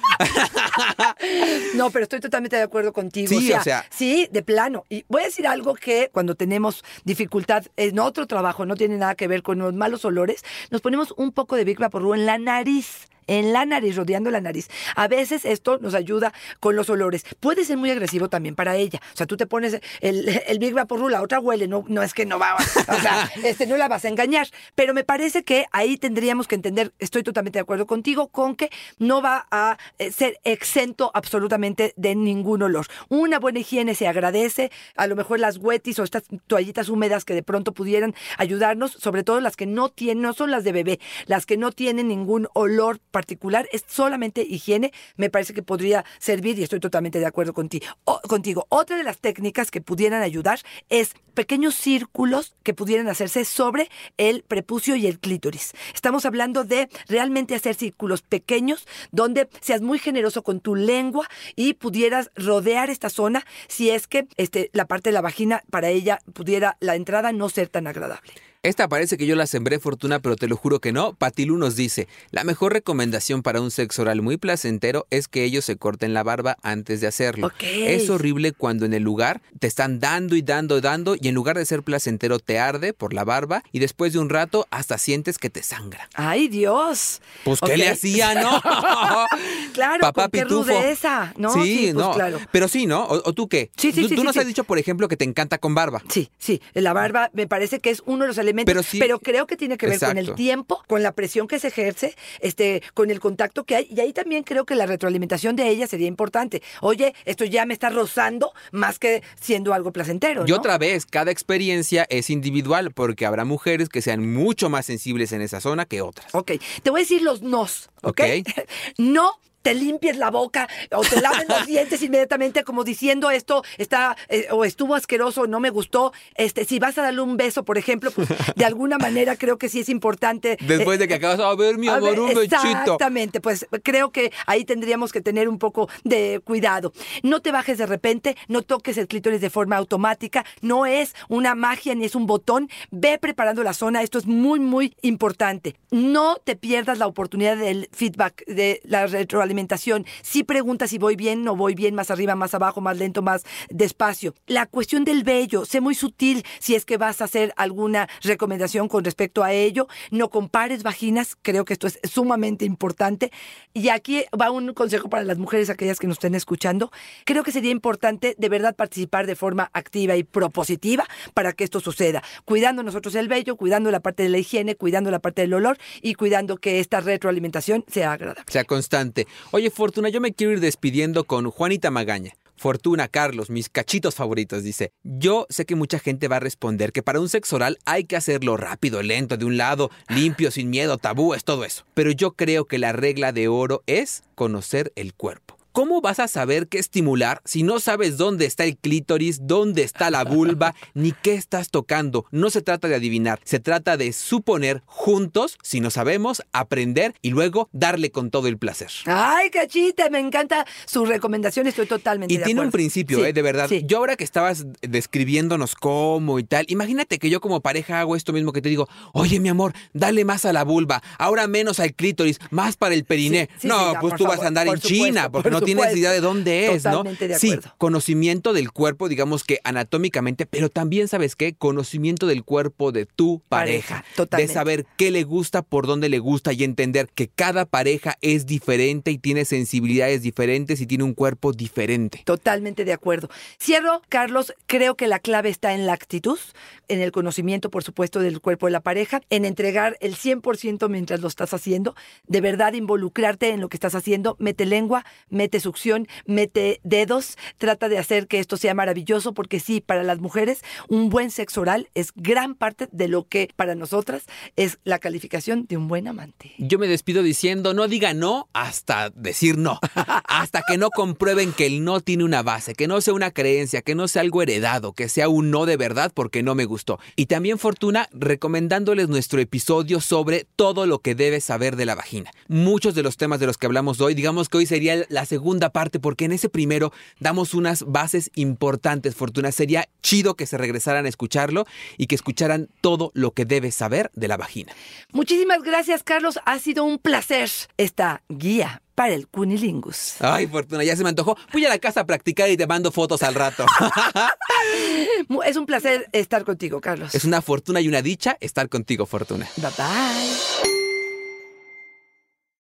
No, 1.76 1.90
pero 1.92 2.04
estoy 2.04 2.20
totalmente 2.20 2.56
de 2.56 2.62
acuerdo 2.64 2.94
contigo. 2.94 3.28
Sí, 3.30 3.52
o 3.54 3.64
sea- 3.64 3.86
Sí, 3.90 4.28
de 4.32 4.42
plano. 4.44 4.86
Y 4.90 5.06
voy 5.08 5.22
a 5.24 5.26
decir 5.26 5.48
algo 5.52 5.76
que 5.76 6.10
cuando 6.12 6.36
tenemos 6.36 6.84
dificultad 7.04 7.66
en 7.78 8.00
otro 8.00 8.26
trabajo, 8.28 8.66
no 8.66 8.76
tiene 8.76 8.98
nada 8.98 9.16
que 9.16 9.28
ver 9.28 9.44
con 9.44 9.60
los 9.60 9.74
malos 9.74 10.06
olores, 10.06 10.44
nos 10.72 10.82
ponemos 10.82 11.14
un 11.18 11.32
poco 11.32 11.56
de 11.56 11.66
Big 11.66 11.80
Vaporru 11.80 12.14
en 12.14 12.26
la 12.26 12.38
nariz 12.38 13.11
en 13.32 13.54
la 13.54 13.66
nariz, 13.66 13.96
rodeando 13.96 14.30
la 14.30 14.42
nariz. 14.42 14.68
A 14.96 15.08
veces 15.08 15.46
esto 15.46 15.78
nos 15.80 15.94
ayuda 15.94 16.34
con 16.60 16.76
los 16.76 16.90
olores. 16.90 17.24
Puede 17.40 17.64
ser 17.64 17.78
muy 17.78 17.90
agresivo 17.90 18.30
también 18.30 18.56
para 18.56 18.76
ella. 18.76 19.00
O 19.14 19.18
sea, 19.18 19.26
tú 19.26 19.38
te 19.38 19.46
pones 19.46 19.80
el, 20.02 20.42
el 20.48 20.60
Big 20.60 20.74
Vaporru, 20.74 21.08
la 21.08 21.22
otra 21.22 21.40
huele, 21.40 21.70
no, 21.70 21.86
no 21.88 22.04
es 22.04 22.14
que 22.14 22.26
no 22.26 22.38
va, 22.38 22.56
o 22.56 23.00
sea, 23.02 23.32
este, 23.44 23.68
no 23.68 23.78
la 23.78 23.88
vas 23.88 24.04
a 24.04 24.10
engañar. 24.10 24.48
Pero 24.76 24.94
me 24.94 25.06
parece 25.06 25.44
que 25.44 25.66
ahí 25.72 25.96
tendríamos 25.96 26.50
que 26.50 26.56
entender, 26.56 26.92
estoy 27.00 27.24
totalmente 27.24 27.58
de 27.58 27.62
acuerdo 27.62 27.88
contigo, 27.88 28.28
con 28.28 28.58
que 28.58 28.70
no 29.00 29.22
va 29.22 29.48
a 29.50 29.78
eh, 29.98 30.12
ser 30.12 30.38
exento 30.44 31.10
absolutamente 31.14 31.94
de 31.96 32.16
ningún 32.16 32.64
olor. 32.64 32.88
Una 33.08 33.40
buena 33.40 33.60
higiene 33.60 33.96
se 33.96 34.10
agradece, 34.10 34.72
a 34.98 35.08
lo 35.08 35.16
mejor 35.16 35.40
las 35.40 35.58
wetis 35.58 36.00
o 36.00 36.04
estas 36.04 36.24
toallitas 36.48 36.90
húmedas 36.90 37.24
que 37.24 37.34
de 37.34 37.44
pronto 37.44 37.74
pudieran 37.74 38.14
ayudarnos, 38.38 38.92
sobre 38.92 39.24
todo 39.24 39.40
las 39.40 39.56
que 39.56 39.68
no 39.68 39.88
tienen, 39.88 40.22
no 40.22 40.34
son 40.34 40.52
las 40.52 40.66
de 40.66 40.74
bebé, 40.74 41.00
las 41.28 41.46
que 41.46 41.56
no 41.56 41.72
tienen 41.72 42.10
ningún 42.10 42.50
olor 42.54 43.00
particular, 43.22 43.70
es 43.72 43.84
solamente 43.88 44.42
higiene, 44.42 44.92
me 45.16 45.30
parece 45.30 45.54
que 45.54 45.62
podría 45.62 46.04
servir 46.18 46.58
y 46.58 46.64
estoy 46.64 46.80
totalmente 46.80 47.20
de 47.20 47.28
acuerdo 47.28 47.54
contigo. 47.54 47.86
contigo. 48.28 48.66
Otra 48.70 48.98
de 48.98 49.04
las 49.04 49.20
técnicas 49.20 49.70
que 49.70 49.80
pudieran 49.80 50.24
ayudar 50.24 50.60
es 50.90 51.14
pequeños 51.36 51.76
círculos 51.76 52.56
que 52.64 52.74
pudieran 52.74 53.08
hacerse 53.10 53.46
sobre 53.46 53.90
el 54.18 54.42
prepucio 54.42 54.96
y 54.96 55.06
el 55.06 55.20
clítoris. 55.20 55.74
Estamos 55.94 56.26
hablando 56.26 56.64
de 56.64 56.90
realmente 57.08 57.54
hacer 57.54 57.76
círculos 57.76 58.24
pequeños 58.24 58.88
donde 59.12 59.48
seas 59.62 59.82
muy 59.82 60.00
generoso 60.00 60.42
con 60.42 60.60
tu 60.60 60.74
lengua 60.74 61.30
y 61.56 61.76
pudieras 61.76 62.32
rodear 62.36 62.90
esta 62.90 63.12
zona 63.12 63.46
si 63.68 63.92
es 63.92 64.08
que 64.08 64.28
este, 64.38 64.72
la 64.74 64.86
parte 64.86 65.10
de 65.10 65.14
la 65.14 65.22
vagina 65.22 65.62
para 65.70 65.90
ella 65.90 66.20
pudiera 66.34 66.76
la 66.80 66.96
entrada 66.96 67.32
no 67.34 67.50
ser 67.50 67.70
tan 67.70 67.86
agradable. 67.86 68.32
Esta 68.64 68.88
parece 68.88 69.18
que 69.18 69.26
yo 69.26 69.36
la 69.36 69.48
sembré 69.48 69.80
fortuna, 69.80 70.20
pero 70.20 70.36
te 70.36 70.48
lo 70.48 70.56
juro 70.56 70.80
que 70.80 70.92
no. 70.92 71.16
Patilu 71.16 71.58
nos 71.58 71.76
dice, 71.76 72.08
la 72.30 72.44
mejor 72.44 72.74
recomendación 72.74 73.42
para 73.42 73.60
un 73.60 73.72
sexo 73.72 74.04
oral 74.04 74.22
muy 74.22 74.38
placentero 74.38 75.08
es 75.10 75.28
que 75.28 75.44
ellos 75.44 75.66
se 75.66 75.78
corten 75.78 76.14
la 76.14 76.22
barba 76.22 76.58
antes 76.62 77.02
de 77.02 77.08
hacerlo. 77.08 77.52
Es 77.60 78.12
horrible 78.12 78.52
cuando 78.52 78.86
en 78.86 78.94
el 78.94 79.02
lugar 79.02 79.42
te 79.58 79.66
están 79.66 80.00
dando 80.00 80.36
y 80.36 80.44
dando 80.44 80.78
y 80.78 80.82
dando 80.82 81.16
y 81.20 81.28
en 81.28 81.34
lugar 81.34 81.58
de 81.58 81.66
ser 81.66 81.82
placentero 81.82 82.38
te 82.38 82.60
arde 82.60 82.94
por 82.94 83.16
la 83.16 83.24
barba 83.24 83.64
y 83.72 83.80
después 83.80 84.14
de 84.14 84.20
un 84.20 84.30
rato 84.30 84.68
hasta 84.70 85.00
sientes 85.00 85.40
que 85.40 85.50
te 85.50 85.64
sangra. 85.64 86.08
¡Ay, 86.14 86.48
Dios! 86.48 87.24
Pues, 87.44 87.62
¿qué 87.62 87.78
le 87.78 87.90
hacía, 87.90 88.36
no? 88.36 88.62
claro, 89.74 90.02
Papá 90.02 90.30
qué 90.30 90.44
rudeza. 90.44 91.34
No, 91.36 91.52
sí, 91.52 91.80
pues, 91.86 91.96
no. 91.96 92.14
Claro. 92.14 92.38
Pero 92.52 92.68
sí, 92.68 92.86
¿no? 92.86 93.08
¿O, 93.08 93.34
tú 93.34 93.48
qué? 93.48 93.72
Sí, 93.76 93.92
sí, 93.92 94.04
¿Tú, 94.04 94.10
sí, 94.10 94.16
tú 94.16 94.24
nos 94.24 94.38
has 94.38 94.46
dicho, 94.46 94.66
por 94.66 94.78
ejemplo, 94.78 95.08
que 95.08 95.18
te 95.18 95.26
encanta 95.26 95.58
con 95.58 95.74
barba. 95.74 96.04
Sí, 96.10 96.30
sí. 96.38 96.62
La 96.76 96.94
barba 96.94 97.32
me 97.34 97.48
parece 97.48 97.80
que 97.80 97.90
es 97.90 98.04
uno 98.06 98.26
de 98.26 98.28
los 98.28 98.38
elementos 98.38 98.51
pero, 98.54 99.20
creo 99.20 99.48
que 99.48 99.58
tiene 99.58 99.78
que 99.78 99.88
ver 99.88 100.00
con 100.00 100.18
el 100.18 100.36
tiempo, 100.36 100.84
con 100.88 101.04
la 101.04 101.12
presión 101.14 101.48
que 101.48 101.60
se 101.60 101.68
ejerce, 101.68 102.16
este, 102.40 102.82
con 102.94 103.12
el 103.12 103.20
contacto 103.20 103.64
que 103.64 103.76
hay. 103.76 103.88
Y 103.90 104.00
ahí 104.00 104.14
también 104.14 104.44
creo 104.44 104.66
que 104.66 104.76
la 104.76 104.86
retroalimentación 104.86 105.56
de 105.56 105.70
ella 105.70 105.88
sería 105.88 106.08
importante. 106.08 106.62
Oye, 106.82 107.14
esto 107.26 107.46
ya 107.46 107.66
me 107.66 107.74
está 107.74 107.90
rozando 107.90 108.52
más 108.72 109.00
que 109.00 109.24
siendo 109.40 109.74
algo 109.74 109.92
placentero. 109.92 110.46
Y 110.48 110.52
otra 110.52 110.78
vez, 110.78 111.06
cada 111.06 111.32
experiencia 111.32 112.06
es 112.10 112.30
individual 112.30 112.92
porque 112.92 113.26
habrá 113.26 113.46
mujeres 113.46 113.90
que 113.90 114.02
sean 114.02 114.32
mucho 114.34 114.70
más 114.70 114.86
sensibles 114.86 115.32
en 115.32 115.42
esa 115.42 115.62
zona 115.62 115.86
que 115.86 116.02
otras. 116.02 116.34
Ok, 116.34 116.54
te 116.84 116.90
voy 116.90 117.02
a 117.02 117.04
decir 117.04 117.22
los 117.22 117.42
nos. 117.42 117.90
Ok. 118.02 118.22
no 118.98 119.34
te 119.62 119.74
limpies 119.74 120.18
la 120.18 120.32
boca 120.32 120.68
o 120.92 121.02
te 121.02 121.22
laves 121.22 121.48
los 121.48 121.66
dientes 121.66 122.02
inmediatamente 122.02 122.64
como 122.64 122.84
diciendo 122.84 123.32
esto 123.32 123.64
está 123.78 124.16
eh, 124.30 124.48
o 124.52 124.66
estuvo 124.66 124.96
asqueroso, 124.96 125.48
no 125.48 125.60
me 125.60 125.70
gustó. 125.70 126.14
Este, 126.36 126.66
si 126.66 126.80
vas 126.80 126.98
a 126.98 127.04
darle 127.04 127.22
un 127.22 127.38
beso, 127.38 127.64
por 127.64 127.78
ejemplo, 127.78 128.12
pues 128.12 128.28
de 128.56 128.66
alguna 128.66 128.98
manera 128.98 129.36
creo 129.36 129.58
que 129.58 129.70
sí 129.70 129.82
es 129.82 129.90
importante. 129.90 130.58
Después 130.62 131.00
de 131.00 131.08
que 131.08 131.14
eh, 131.14 131.18
acabas 131.18 131.40
a 131.40 131.54
ver 131.56 131.78
mi 131.78 131.88
amor, 131.88 132.20
un 132.20 132.34
bechito. 132.34 132.56
Exactamente, 132.56 133.42
pues 133.42 133.68
creo 133.84 134.12
que 134.12 134.32
ahí 134.46 134.66
tendríamos 134.66 135.12
que 135.12 135.22
tener 135.22 135.48
un 135.48 135.60
poco 135.60 135.90
de 136.04 136.42
cuidado. 136.44 136.94
No 137.24 137.42
te 137.42 137.52
bajes 137.52 137.78
de 137.78 137.86
repente, 137.86 138.36
no 138.48 138.62
toques 138.62 138.98
el 138.98 139.08
clítoris 139.08 139.42
de 139.42 139.50
forma 139.50 139.78
automática, 139.78 140.46
no 140.62 140.86
es 140.86 141.14
una 141.30 141.56
magia 141.56 141.96
ni 141.96 142.06
es 142.06 142.16
un 142.16 142.26
botón. 142.26 142.70
Ve 142.92 143.18
preparando 143.20 143.64
la 143.64 143.74
zona, 143.74 144.02
esto 144.02 144.18
es 144.18 144.26
muy 144.26 144.60
muy 144.60 144.96
importante. 145.02 145.76
No 145.92 146.38
te 146.44 146.56
pierdas 146.56 146.98
la 146.98 147.08
oportunidad 147.08 147.58
del 147.58 147.90
feedback 147.92 148.46
de 148.46 148.82
la 148.86 149.08
retroalimentación 149.08 149.51
alimentación. 149.52 150.06
Si 150.22 150.44
pregunta 150.44 150.88
si 150.88 150.98
voy 150.98 151.16
bien, 151.16 151.44
no 151.44 151.56
voy 151.56 151.76
bien, 151.76 151.94
más 151.94 152.10
arriba, 152.10 152.36
más 152.36 152.54
abajo, 152.54 152.80
más 152.80 152.98
lento, 152.98 153.22
más 153.22 153.44
despacio. 153.70 154.34
La 154.48 154.66
cuestión 154.66 155.04
del 155.04 155.24
vello, 155.24 155.66
sé 155.66 155.82
muy 155.82 155.94
sutil 155.94 156.44
si 156.60 156.76
es 156.76 156.86
que 156.86 156.96
vas 156.96 157.22
a 157.22 157.26
hacer 157.26 157.54
alguna 157.58 158.08
recomendación 158.22 158.88
con 158.88 159.04
respecto 159.04 159.44
a 159.44 159.52
ello. 159.52 159.88
No 160.10 160.30
compares 160.30 160.84
vaginas, 160.84 161.36
creo 161.42 161.66
que 161.66 161.74
esto 161.74 161.88
es 161.88 162.00
sumamente 162.04 162.64
importante. 162.64 163.32
Y 163.74 163.90
aquí 163.90 164.24
va 164.40 164.52
un 164.52 164.74
consejo 164.74 165.10
para 165.10 165.24
las 165.24 165.38
mujeres, 165.38 165.70
aquellas 165.70 166.00
que 166.00 166.08
nos 166.08 166.16
estén 166.16 166.36
escuchando. 166.36 166.92
Creo 167.26 167.44
que 167.44 167.52
sería 167.52 167.72
importante 167.72 168.36
de 168.38 168.50
verdad 168.50 168.76
participar 168.76 169.28
de 169.28 169.36
forma 169.36 169.70
activa 169.74 170.16
y 170.16 170.24
propositiva 170.24 171.06
para 171.34 171.52
que 171.52 171.66
esto 171.66 171.82
suceda. 171.82 172.24
Cuidando 172.46 172.84
nosotros 172.84 173.16
el 173.16 173.28
vello, 173.28 173.58
cuidando 173.58 173.92
la 173.92 174.00
parte 174.00 174.24
de 174.24 174.30
la 174.30 174.38
higiene, 174.38 174.76
cuidando 174.76 175.12
la 175.12 175.20
parte 175.20 175.42
del 175.42 175.54
olor 175.54 175.78
y 176.02 176.14
cuidando 176.14 176.58
que 176.58 176.80
esta 176.80 177.02
retroalimentación 177.02 177.84
sea 177.88 178.14
agradable. 178.14 178.44
Sea 178.48 178.64
constante. 178.64 179.28
Oye, 179.50 179.72
Fortuna, 179.72 180.10
yo 180.10 180.22
me 180.22 180.34
quiero 180.34 180.54
ir 180.54 180.60
despidiendo 180.60 181.24
con 181.24 181.50
Juanita 181.50 181.90
Magaña. 181.90 182.34
Fortuna, 182.62 183.08
Carlos, 183.08 183.50
mis 183.50 183.70
cachitos 183.70 184.14
favoritos, 184.14 184.64
dice. 184.64 184.92
Yo 185.04 185.48
sé 185.50 185.66
que 185.66 185.74
mucha 185.74 185.98
gente 185.98 186.28
va 186.28 186.36
a 186.36 186.40
responder 186.40 186.92
que 186.92 187.02
para 187.02 187.20
un 187.20 187.28
sexo 187.28 187.56
oral 187.56 187.80
hay 187.86 188.04
que 188.04 188.16
hacerlo 188.16 188.56
rápido, 188.56 189.02
lento, 189.02 189.36
de 189.36 189.46
un 189.46 189.58
lado, 189.58 189.90
limpio, 190.10 190.52
sin 190.52 190.70
miedo, 190.70 191.00
tabúes, 191.00 191.44
todo 191.44 191.66
eso. 191.66 191.86
Pero 191.96 192.12
yo 192.12 192.34
creo 192.34 192.66
que 192.66 192.78
la 192.78 192.92
regla 192.94 193.32
de 193.32 193.48
oro 193.48 193.82
es 193.88 194.22
conocer 194.36 194.94
el 194.96 195.16
cuerpo. 195.16 195.58
¿Cómo 195.72 196.02
vas 196.02 196.20
a 196.20 196.28
saber 196.28 196.68
qué 196.68 196.80
estimular 196.80 197.42
si 197.46 197.64
no 197.64 197.80
sabes 197.80 198.18
dónde 198.18 198.46
está 198.46 198.66
el 198.66 198.76
clítoris, 198.76 199.48
dónde 199.48 199.84
está 199.84 200.10
la 200.10 200.26
vulva, 200.26 200.76
ni 200.94 201.14
qué 201.14 201.36
estás 201.36 201.70
tocando? 201.70 202.26
No 202.32 202.50
se 202.50 202.62
trata 202.62 202.90
de 202.90 202.96
adivinar, 202.96 203.40
se 203.46 203.62
trata 203.62 203.96
de 203.96 204.12
suponer 204.12 204.84
juntos, 204.86 205.58
si 205.64 205.80
no 205.80 205.90
sabemos, 205.90 206.44
aprender 206.52 207.14
y 207.22 207.30
luego 207.30 207.70
darle 207.72 208.12
con 208.12 208.32
todo 208.32 208.50
el 208.50 208.58
placer. 208.58 208.90
Ay, 209.06 209.50
cachita, 209.50 210.10
me 210.10 210.20
encanta 210.20 210.66
su 210.86 211.06
recomendación, 211.06 211.68
estoy 211.68 211.86
totalmente 211.86 212.34
y 212.34 212.40
tiene 212.40 212.60
un 212.60 212.72
principio, 212.72 213.24
eh, 213.24 213.32
de 213.32 213.42
verdad. 213.42 213.70
Yo 213.70 214.00
ahora 214.00 214.18
que 214.18 214.26
estabas 214.26 214.66
describiéndonos 214.82 215.76
cómo 215.76 216.38
y 216.40 216.44
tal, 216.44 216.66
imagínate 216.68 217.18
que 217.18 217.30
yo 217.30 217.40
como 217.40 217.62
pareja 217.62 218.02
hago 218.02 218.18
esto 218.18 218.34
mismo 218.34 218.52
que 218.52 218.62
te 218.62 218.68
digo, 218.68 218.90
oye 219.14 219.40
mi 219.40 219.48
amor, 219.48 219.72
dale 219.94 220.26
más 220.26 220.44
a 220.44 220.52
la 220.52 220.66
vulva, 220.66 221.02
ahora 221.18 221.48
menos 221.48 221.80
al 221.80 221.94
clítoris, 221.94 222.40
más 222.50 222.76
para 222.76 222.94
el 222.94 223.06
periné. 223.06 223.48
no, 223.64 223.94
pues 224.02 224.16
tú 224.16 224.26
vas 224.26 224.42
a 224.42 224.48
andar 224.48 224.68
en 224.68 224.78
China, 224.78 225.32
porque 225.32 225.50
no 225.50 225.61
no 225.62 225.66
tienes 225.66 225.96
idea 225.96 226.12
de 226.12 226.22
dónde 226.22 226.74
es, 226.74 226.84
¿no? 226.84 227.04
sí, 227.38 227.58
conocimiento 227.78 228.54
del 228.54 228.72
cuerpo, 228.72 229.10
digamos 229.10 229.44
que 229.44 229.60
anatómicamente, 229.64 230.46
pero 230.46 230.70
también 230.70 231.08
sabes 231.08 231.36
qué, 231.36 231.54
conocimiento 231.54 232.28
del 232.28 232.44
cuerpo 232.44 232.92
de 232.92 233.06
tu 233.06 233.42
pareja, 233.48 234.04
de 234.38 234.48
saber 234.48 234.86
qué 234.98 235.12
le 235.12 235.24
gusta, 235.24 235.62
por 235.62 235.88
dónde 235.88 236.10
le 236.10 236.20
gusta 236.20 236.54
y 236.54 236.64
entender 236.64 237.08
que 237.14 237.28
cada 237.28 237.66
pareja 237.66 238.18
es 238.22 238.46
diferente 238.46 239.12
y 239.12 239.18
tiene 239.18 239.46
sensibilidades 239.46 240.22
diferentes 240.22 240.82
y 240.82 240.88
tiene 240.88 241.04
un 241.04 241.14
cuerpo 241.14 241.54
diferente. 241.54 242.22
Totalmente 242.26 242.86
de 242.86 242.94
acuerdo. 242.94 243.30
Cierro, 243.62 244.02
Carlos, 244.10 244.54
creo 244.68 244.96
que 244.96 245.08
la 245.08 245.20
clave 245.20 245.50
está 245.50 245.74
en 245.74 245.86
la 245.86 245.94
actitud, 245.94 246.40
en 246.88 247.02
el 247.02 247.12
conocimiento, 247.12 247.70
por 247.70 247.84
supuesto, 247.84 248.20
del 248.20 248.42
cuerpo 248.42 248.66
de 248.66 248.72
la 248.72 248.82
pareja, 248.82 249.22
en 249.30 249.46
entregar 249.46 249.98
el 250.02 250.16
100% 250.16 250.90
mientras 250.90 251.22
lo 251.22 251.28
estás 251.28 251.54
haciendo, 251.54 251.96
de 252.28 252.42
verdad 252.42 252.74
involucrarte 252.74 253.50
en 253.50 253.62
lo 253.62 253.70
que 253.70 253.78
estás 253.78 253.96
haciendo, 253.96 254.36
mete 254.40 254.66
lengua, 254.66 255.06
mete 255.30 255.51
mete 255.52 255.60
succión, 255.60 256.08
mete 256.26 256.80
dedos, 256.86 257.38
trata 257.58 257.90
de 257.90 257.98
hacer 257.98 258.28
que 258.28 258.40
esto 258.40 258.56
sea 258.56 258.74
maravilloso, 258.74 259.34
porque 259.34 259.60
sí, 259.60 259.82
para 259.82 260.02
las 260.02 260.20
mujeres 260.20 260.62
un 260.88 261.10
buen 261.10 261.30
sexo 261.30 261.60
oral 261.60 261.90
es 261.94 262.14
gran 262.16 262.56
parte 262.56 262.88
de 262.94 263.10
lo 263.10 263.28
que 263.28 263.50
para 263.58 263.76
nosotras 263.76 264.24
es 264.56 264.80
la 264.86 264.98
calificación 264.98 265.66
de 265.68 265.76
un 265.76 265.90
buen 265.90 266.08
amante. 266.08 266.54
Yo 266.58 266.80
me 266.80 266.88
despido 266.88 267.22
diciendo, 267.22 267.74
no 267.74 267.90
diga 267.90 268.14
no 268.14 268.48
hasta 268.54 269.10
decir 269.10 269.58
no, 269.58 269.78
hasta 270.24 270.64
que 270.66 270.78
no 270.78 270.90
comprueben 270.90 271.52
que 271.52 271.66
el 271.66 271.84
no 271.84 272.00
tiene 272.00 272.24
una 272.24 272.44
base, 272.44 272.74
que 272.74 272.88
no 272.88 273.02
sea 273.02 273.14
una 273.14 273.32
creencia, 273.32 273.82
que 273.82 273.94
no 273.94 274.08
sea 274.08 274.22
algo 274.22 274.42
heredado, 274.42 274.94
que 274.94 275.10
sea 275.10 275.28
un 275.28 275.52
no 275.52 275.66
de 275.66 275.76
verdad 275.76 276.14
porque 276.16 276.44
no 276.44 276.56
me 276.56 276.64
gustó. 276.64 276.98
Y 277.18 277.26
también 277.26 277.60
Fortuna 277.60 278.08
recomendándoles 278.14 279.10
nuestro 279.10 279.42
episodio 279.42 280.00
sobre 280.00 280.48
todo 280.56 280.86
lo 280.86 281.00
que 281.00 281.14
debes 281.14 281.44
saber 281.44 281.76
de 281.76 281.86
la 281.86 281.96
vagina. 281.96 282.32
Muchos 282.48 282.96
de 282.96 283.04
los 283.04 283.18
temas 283.18 283.42
de 283.42 283.48
los 283.48 283.58
que 283.58 283.66
hablamos 283.66 284.00
hoy, 284.00 284.14
digamos 284.14 284.48
que 284.48 284.58
hoy 284.58 284.66
sería 284.66 285.06
la 285.10 285.26
segunda 285.26 285.41
segunda 285.42 285.72
parte 285.72 286.00
porque 286.00 286.26
en 286.26 286.34
ese 286.34 286.50
primero 286.50 286.94
damos 287.20 287.56
unas 287.56 287.84
bases 287.88 288.30
importantes, 288.36 289.16
Fortuna. 289.16 289.52
Sería 289.52 289.90
chido 290.04 290.36
que 290.36 290.46
se 290.46 290.56
regresaran 290.56 291.08
a 291.08 291.10
escucharlo 291.10 291.66
y 291.98 292.06
que 292.06 292.14
escucharan 292.14 292.70
todo 292.82 293.10
lo 293.16 293.32
que 293.32 293.46
debes 293.46 293.74
saber 293.74 294.12
de 294.14 294.28
la 294.28 294.38
vagina. 294.38 294.72
Muchísimas 295.14 295.64
gracias, 295.64 296.04
Carlos. 296.04 296.38
Ha 296.46 296.60
sido 296.60 296.84
un 296.84 297.00
placer 297.00 297.50
esta 297.78 298.22
guía 298.30 298.84
para 298.94 299.16
el 299.16 299.28
cunilingus. 299.28 300.18
Ay, 300.20 300.46
Fortuna, 300.46 300.84
ya 300.84 300.96
se 300.96 301.02
me 301.02 301.10
antojó. 301.10 301.36
Voy 301.52 301.66
a 301.66 301.70
la 301.70 301.80
casa 301.80 302.02
a 302.02 302.06
practicar 302.06 302.52
y 302.52 302.56
te 302.58 302.68
mando 302.68 302.92
fotos 302.92 303.24
al 303.24 303.34
rato. 303.34 303.66
Es 305.46 305.58
un 305.58 305.66
placer 305.66 306.08
estar 306.12 306.44
contigo, 306.46 306.82
Carlos. 306.82 307.16
es 307.16 307.26
una 307.26 307.42
fortuna 307.42 307.82
y 307.82 307.88
una 307.88 308.02
dicha 308.04 308.38
estar 308.42 308.70
contigo, 308.70 309.06
Fortuna. 309.08 309.48
Bye 309.58 309.72
bye. 309.76 310.81